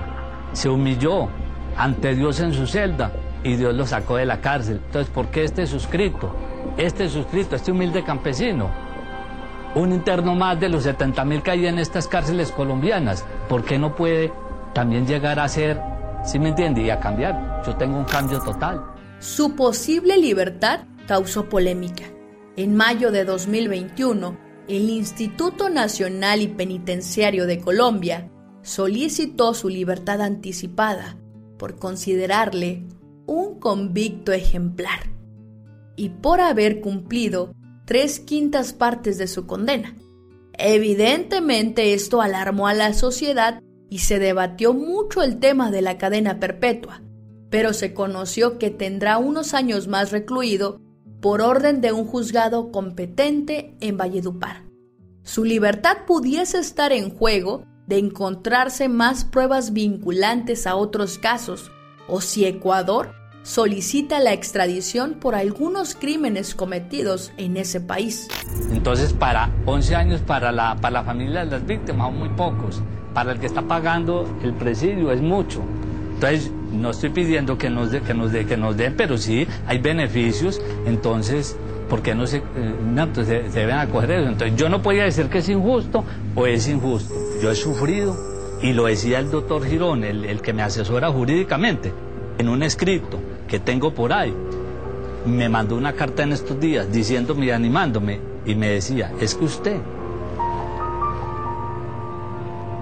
Se 0.53 0.67
humilló, 0.67 1.29
ante 1.77 2.15
Dios 2.15 2.39
en 2.39 2.53
su 2.53 2.67
celda 2.67 3.11
y 3.43 3.55
Dios 3.55 3.73
lo 3.75 3.85
sacó 3.85 4.17
de 4.17 4.25
la 4.25 4.41
cárcel. 4.41 4.81
Entonces, 4.85 5.11
¿por 5.11 5.27
qué 5.27 5.43
este 5.43 5.65
suscrito? 5.67 6.35
Este 6.77 7.09
suscrito, 7.09 7.55
este 7.55 7.71
humilde 7.71 8.03
campesino, 8.03 8.69
un 9.75 9.91
interno 9.91 10.35
más 10.35 10.59
de 10.59 10.69
los 10.69 10.83
70 10.83 11.25
mil 11.25 11.41
que 11.41 11.51
hay 11.51 11.65
en 11.65 11.79
estas 11.79 12.07
cárceles 12.07 12.51
colombianas, 12.51 13.25
¿por 13.47 13.63
qué 13.63 13.77
no 13.77 13.95
puede 13.95 14.31
también 14.73 15.07
llegar 15.07 15.39
a 15.39 15.47
ser, 15.47 15.81
si 16.23 16.39
me 16.39 16.49
entiende, 16.49 16.81
y 16.81 16.89
a 16.89 16.99
cambiar? 16.99 17.61
Yo 17.65 17.75
tengo 17.75 17.97
un 17.97 18.05
cambio 18.05 18.39
total. 18.41 18.83
Su 19.19 19.55
posible 19.55 20.17
libertad 20.17 20.81
causó 21.07 21.47
polémica. 21.49 22.03
En 22.57 22.75
mayo 22.75 23.11
de 23.11 23.23
2021, 23.23 24.37
el 24.67 24.89
Instituto 24.89 25.69
Nacional 25.69 26.41
y 26.41 26.47
Penitenciario 26.47 27.45
de 27.45 27.59
Colombia 27.59 28.29
solicitó 28.61 29.53
su 29.53 29.69
libertad 29.69 30.21
anticipada 30.21 31.17
por 31.61 31.75
considerarle 31.75 32.87
un 33.27 33.59
convicto 33.59 34.31
ejemplar 34.31 35.11
y 35.95 36.09
por 36.09 36.41
haber 36.41 36.81
cumplido 36.81 37.53
tres 37.85 38.19
quintas 38.19 38.73
partes 38.73 39.19
de 39.19 39.27
su 39.27 39.45
condena. 39.45 39.95
Evidentemente 40.53 41.93
esto 41.93 42.19
alarmó 42.19 42.67
a 42.67 42.73
la 42.73 42.93
sociedad 42.93 43.61
y 43.91 43.99
se 43.99 44.17
debatió 44.17 44.73
mucho 44.73 45.21
el 45.21 45.37
tema 45.37 45.69
de 45.69 45.83
la 45.83 45.99
cadena 45.99 46.39
perpetua, 46.39 47.03
pero 47.51 47.73
se 47.73 47.93
conoció 47.93 48.57
que 48.57 48.71
tendrá 48.71 49.19
unos 49.19 49.53
años 49.53 49.87
más 49.87 50.11
recluido 50.11 50.81
por 51.21 51.41
orden 51.41 51.79
de 51.79 51.91
un 51.91 52.05
juzgado 52.07 52.71
competente 52.71 53.75
en 53.81 53.97
Valledupar. 53.97 54.63
Su 55.21 55.45
libertad 55.45 55.97
pudiese 56.07 56.57
estar 56.57 56.91
en 56.91 57.11
juego 57.11 57.65
de 57.87 57.97
encontrarse 57.97 58.89
más 58.89 59.25
pruebas 59.25 59.73
vinculantes 59.73 60.67
a 60.67 60.75
otros 60.75 61.17
casos 61.17 61.71
o 62.07 62.21
si 62.21 62.45
Ecuador 62.45 63.13
solicita 63.43 64.19
la 64.19 64.33
extradición 64.33 65.15
por 65.15 65.35
algunos 65.35 65.95
crímenes 65.95 66.53
cometidos 66.53 67.31
en 67.37 67.57
ese 67.57 67.81
país. 67.81 68.27
Entonces, 68.71 69.13
para 69.13 69.49
11 69.65 69.95
años 69.95 70.21
para 70.21 70.51
la, 70.51 70.75
para 70.75 70.99
la 70.99 71.03
familia 71.03 71.45
de 71.45 71.51
las 71.51 71.65
víctimas 71.65 72.07
son 72.07 72.19
muy 72.19 72.29
pocos. 72.29 72.81
Para 73.13 73.33
el 73.33 73.39
que 73.39 73.47
está 73.47 73.63
pagando 73.63 74.25
el 74.43 74.53
presidio 74.53 75.11
es 75.11 75.21
mucho. 75.21 75.61
Entonces, 76.13 76.51
no 76.71 76.91
estoy 76.91 77.09
pidiendo 77.09 77.57
que 77.57 77.69
nos, 77.69 77.91
de, 77.91 78.01
que 78.01 78.13
nos, 78.13 78.31
que 78.31 78.57
nos 78.57 78.77
den, 78.77 78.95
pero 78.95 79.17
sí 79.17 79.47
hay 79.67 79.79
beneficios. 79.79 80.61
Entonces, 80.85 81.57
¿por 81.89 82.01
qué 82.01 82.15
no 82.15 82.27
se, 82.27 82.37
eh, 82.37 83.07
se, 83.13 83.41
deben 83.59 83.77
acoger 83.77 84.11
eso? 84.11 84.29
Entonces, 84.29 84.55
yo 84.55 84.69
no 84.69 84.81
podía 84.81 85.03
decir 85.03 85.27
que 85.27 85.39
es 85.39 85.49
injusto 85.49 86.05
o 86.35 86.45
es 86.45 86.67
injusto. 86.67 87.13
Yo 87.41 87.49
he 87.49 87.55
sufrido, 87.55 88.15
y 88.61 88.71
lo 88.71 88.85
decía 88.85 89.17
el 89.17 89.31
doctor 89.31 89.65
Girón, 89.65 90.03
el, 90.03 90.41
que 90.41 90.53
me 90.53 90.61
asesora 90.61 91.11
jurídicamente, 91.11 91.91
en 92.37 92.47
un 92.47 92.61
escrito 92.61 93.19
que 93.47 93.59
tengo 93.59 93.95
por 93.95 94.13
ahí, 94.13 94.31
me 95.25 95.49
mandó 95.49 95.75
una 95.75 95.93
carta 95.93 96.21
en 96.21 96.33
estos 96.33 96.59
días 96.59 96.91
diciéndome 96.91 97.47
y 97.47 97.49
animándome, 97.49 98.19
y 98.45 98.53
me 98.53 98.69
decía, 98.69 99.11
es 99.19 99.33
que 99.33 99.45
usted, 99.45 99.81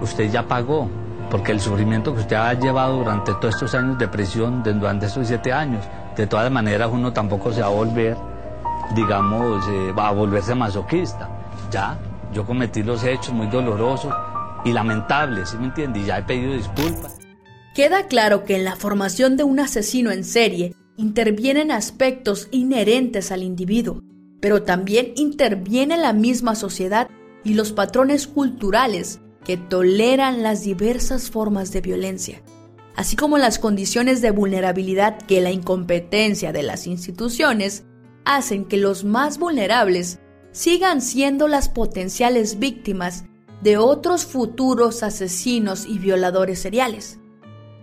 usted 0.02 0.30
ya 0.30 0.46
pagó, 0.46 0.90
porque 1.30 1.52
el 1.52 1.60
sufrimiento 1.60 2.14
que 2.14 2.20
usted 2.20 2.36
ha 2.36 2.52
llevado 2.52 2.98
durante 2.98 3.32
todos 3.32 3.54
estos 3.54 3.74
años 3.74 3.98
de 3.98 4.08
prisión, 4.08 4.62
durante 4.62 5.06
estos 5.06 5.26
siete 5.26 5.54
años, 5.54 5.82
de 6.14 6.26
todas 6.26 6.50
maneras 6.52 6.90
uno 6.92 7.14
tampoco 7.14 7.50
se 7.50 7.62
va 7.62 7.68
a 7.68 7.70
volver, 7.70 8.14
digamos, 8.94 9.66
eh, 9.68 9.92
va 9.98 10.08
a 10.08 10.12
volverse 10.12 10.54
masoquista. 10.54 11.30
Ya, 11.70 11.96
yo 12.34 12.44
cometí 12.44 12.82
los 12.82 13.02
hechos 13.04 13.32
muy 13.32 13.46
dolorosos, 13.46 14.12
y 14.64 14.72
lamentable, 14.72 15.46
¿sí 15.46 15.56
me 15.58 15.66
entiende? 15.66 16.00
Y 16.00 16.06
ya 16.06 16.18
he 16.18 16.22
pedido 16.22 16.52
disculpas. 16.52 17.18
Queda 17.74 18.06
claro 18.06 18.44
que 18.44 18.56
en 18.56 18.64
la 18.64 18.76
formación 18.76 19.36
de 19.36 19.44
un 19.44 19.60
asesino 19.60 20.10
en 20.10 20.24
serie 20.24 20.74
intervienen 20.96 21.70
aspectos 21.70 22.48
inherentes 22.50 23.30
al 23.32 23.42
individuo, 23.42 24.02
pero 24.40 24.62
también 24.62 25.12
interviene 25.16 25.96
la 25.96 26.12
misma 26.12 26.54
sociedad 26.54 27.08
y 27.44 27.54
los 27.54 27.72
patrones 27.72 28.26
culturales 28.26 29.20
que 29.44 29.56
toleran 29.56 30.42
las 30.42 30.62
diversas 30.62 31.30
formas 31.30 31.72
de 31.72 31.80
violencia, 31.80 32.42
así 32.96 33.16
como 33.16 33.38
las 33.38 33.58
condiciones 33.58 34.20
de 34.20 34.30
vulnerabilidad 34.30 35.16
que 35.22 35.40
la 35.40 35.50
incompetencia 35.50 36.52
de 36.52 36.62
las 36.62 36.86
instituciones 36.86 37.84
hacen 38.24 38.66
que 38.66 38.76
los 38.76 39.04
más 39.04 39.38
vulnerables 39.38 40.18
sigan 40.52 41.00
siendo 41.00 41.48
las 41.48 41.68
potenciales 41.68 42.58
víctimas 42.58 43.24
de 43.62 43.76
otros 43.76 44.24
futuros 44.24 45.02
asesinos 45.02 45.86
y 45.86 45.98
violadores 45.98 46.58
seriales. 46.58 47.18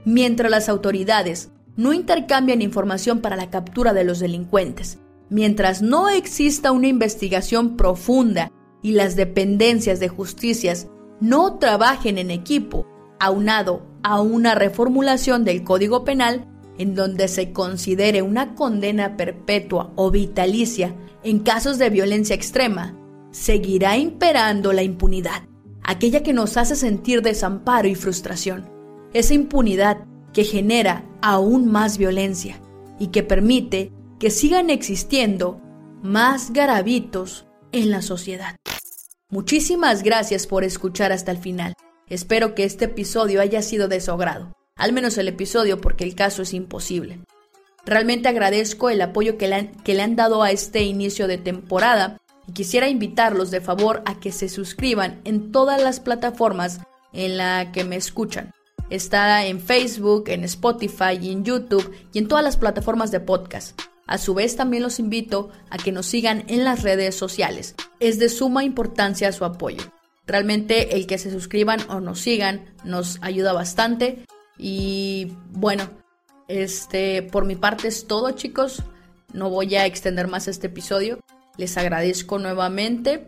Mientras 0.06 0.50
las 0.50 0.70
autoridades 0.70 1.52
no 1.76 1.94
intercambian 1.94 2.62
información 2.62 3.20
para 3.20 3.36
la 3.36 3.50
captura 3.50 3.94
de 3.94 4.04
los 4.04 4.20
delincuentes, 4.20 5.00
mientras 5.30 5.82
no 5.82 6.10
exista 6.10 6.72
una 6.72 6.88
investigación 6.88 7.78
profunda 7.78 8.52
y 8.82 8.94
las 8.94 9.16
dependencias 9.16 10.00
de 10.00 10.08
justicias 10.08 10.88
no 11.20 11.58
trabajen 11.58 12.18
en 12.18 12.32
equipo, 12.32 12.86
aunado 13.20 13.86
a 14.04 14.22
una 14.22 14.56
reformulación 14.56 15.44
del 15.44 15.64
Código 15.64 16.04
Penal 16.04 16.48
en 16.78 16.96
donde 16.96 17.28
se 17.28 17.52
considere 17.52 18.22
una 18.22 18.54
condena 18.54 19.18
perpetua 19.18 19.92
o 19.96 20.12
vitalicia 20.12 20.96
en 21.24 21.40
casos 21.40 21.80
de 21.80 21.90
violencia 21.90 22.36
extrema, 22.36 22.96
seguirá 23.32 23.98
imperando 23.98 24.74
la 24.74 24.84
impunidad 24.84 25.44
aquella 25.88 26.22
que 26.22 26.34
nos 26.34 26.58
hace 26.58 26.76
sentir 26.76 27.22
desamparo 27.22 27.88
y 27.88 27.96
frustración, 27.96 28.70
esa 29.14 29.34
impunidad 29.34 30.06
que 30.34 30.44
genera 30.44 31.04
aún 31.22 31.72
más 31.72 31.98
violencia 31.98 32.62
y 33.00 33.08
que 33.08 33.24
permite 33.24 33.92
que 34.20 34.30
sigan 34.30 34.70
existiendo 34.70 35.62
más 36.04 36.52
garabitos 36.52 37.48
en 37.72 37.90
la 37.90 38.02
sociedad. 38.02 38.58
Muchísimas 39.30 40.04
gracias 40.04 40.46
por 40.46 40.64
escuchar 40.64 41.12
hasta 41.12 41.32
el 41.32 41.38
final. 41.38 41.74
Espero 42.08 42.54
que 42.54 42.66
este 42.66 42.86
episodio 42.86 43.42
haya 43.42 43.62
sido 43.62 43.88
de 43.88 44.02
su 44.02 44.12
agrado, 44.12 44.54
al 44.76 44.92
menos 44.92 45.18
el 45.18 45.30
episodio 45.30 45.80
porque 45.80 46.04
el 46.04 46.16
caso 46.16 46.42
es 46.42 46.54
imposible. 46.54 47.20
Realmente 47.86 48.28
agradezco 48.28 48.90
el 48.90 49.02
apoyo 49.02 49.38
que 49.38 49.48
le, 49.48 49.56
han, 49.56 49.68
que 49.84 49.94
le 49.94 50.02
han 50.02 50.18
dado 50.18 50.44
a 50.44 50.52
este 50.52 50.84
inicio 50.84 51.28
de 51.28 51.38
temporada 51.38 52.18
y 52.48 52.54
quisiera 52.54 52.90
invitarlos 52.90 53.52
de 53.52 53.62
favor 53.62 54.02
a 54.06 54.20
que 54.20 54.32
se 54.32 54.50
suscriban 54.50 55.22
en 55.26 55.52
todas 55.52 55.82
las 55.82 56.00
plataformas 56.00 56.80
en 57.14 57.38
la 57.38 57.72
que 57.72 57.84
me 57.84 57.96
escuchan. 57.96 58.52
Está 58.90 59.46
en 59.46 59.60
Facebook, 59.60 60.30
en 60.30 60.46
Spotify 60.46 61.16
en 61.22 61.44
YouTube 61.44 61.94
y 62.14 62.20
en 62.20 62.28
todas 62.28 62.44
las 62.44 62.58
plataformas 62.58 63.12
de 63.12 63.20
podcast. 63.20 63.80
A 64.08 64.18
su 64.18 64.34
vez 64.34 64.56
también 64.56 64.84
los 64.84 65.00
invito 65.00 65.50
a 65.70 65.78
que 65.78 65.92
nos 65.92 66.06
sigan 66.06 66.46
en 66.48 66.64
las 66.64 66.84
redes 66.84 67.16
sociales. 67.16 67.76
Es 68.00 68.20
de 68.20 68.30
suma 68.30 68.64
importancia 68.64 69.32
su 69.34 69.44
apoyo. 69.44 69.84
Realmente 70.26 70.96
el 70.96 71.08
que 71.08 71.18
se 71.18 71.32
suscriban 71.32 71.82
o 71.90 72.00
nos 72.00 72.20
sigan 72.22 72.74
nos 72.86 73.20
ayuda 73.22 73.52
bastante. 73.52 74.26
Y 74.58 75.34
bueno, 75.50 75.90
este 76.48 77.24
por 77.24 77.44
mi 77.44 77.58
parte 77.58 77.90
es 77.90 78.08
todo 78.08 78.32
chicos. 78.32 78.84
No 79.34 79.50
voy 79.50 79.76
a 79.76 79.86
extender 79.86 80.28
más 80.28 80.48
este 80.48 80.68
episodio. 80.68 81.20
Les 81.58 81.78
agradezco 81.78 82.40
nuevamente 82.40 83.28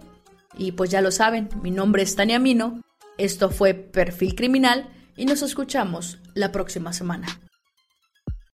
y 0.57 0.73
pues 0.73 0.89
ya 0.89 1.01
lo 1.01 1.11
saben, 1.11 1.49
mi 1.61 1.71
nombre 1.71 2.03
es 2.03 2.15
Tania 2.15 2.39
Mino, 2.39 2.81
esto 3.17 3.49
fue 3.49 3.73
Perfil 3.73 4.35
Criminal 4.35 4.89
y 5.15 5.25
nos 5.25 5.41
escuchamos 5.41 6.19
la 6.33 6.51
próxima 6.51 6.93
semana. 6.93 7.27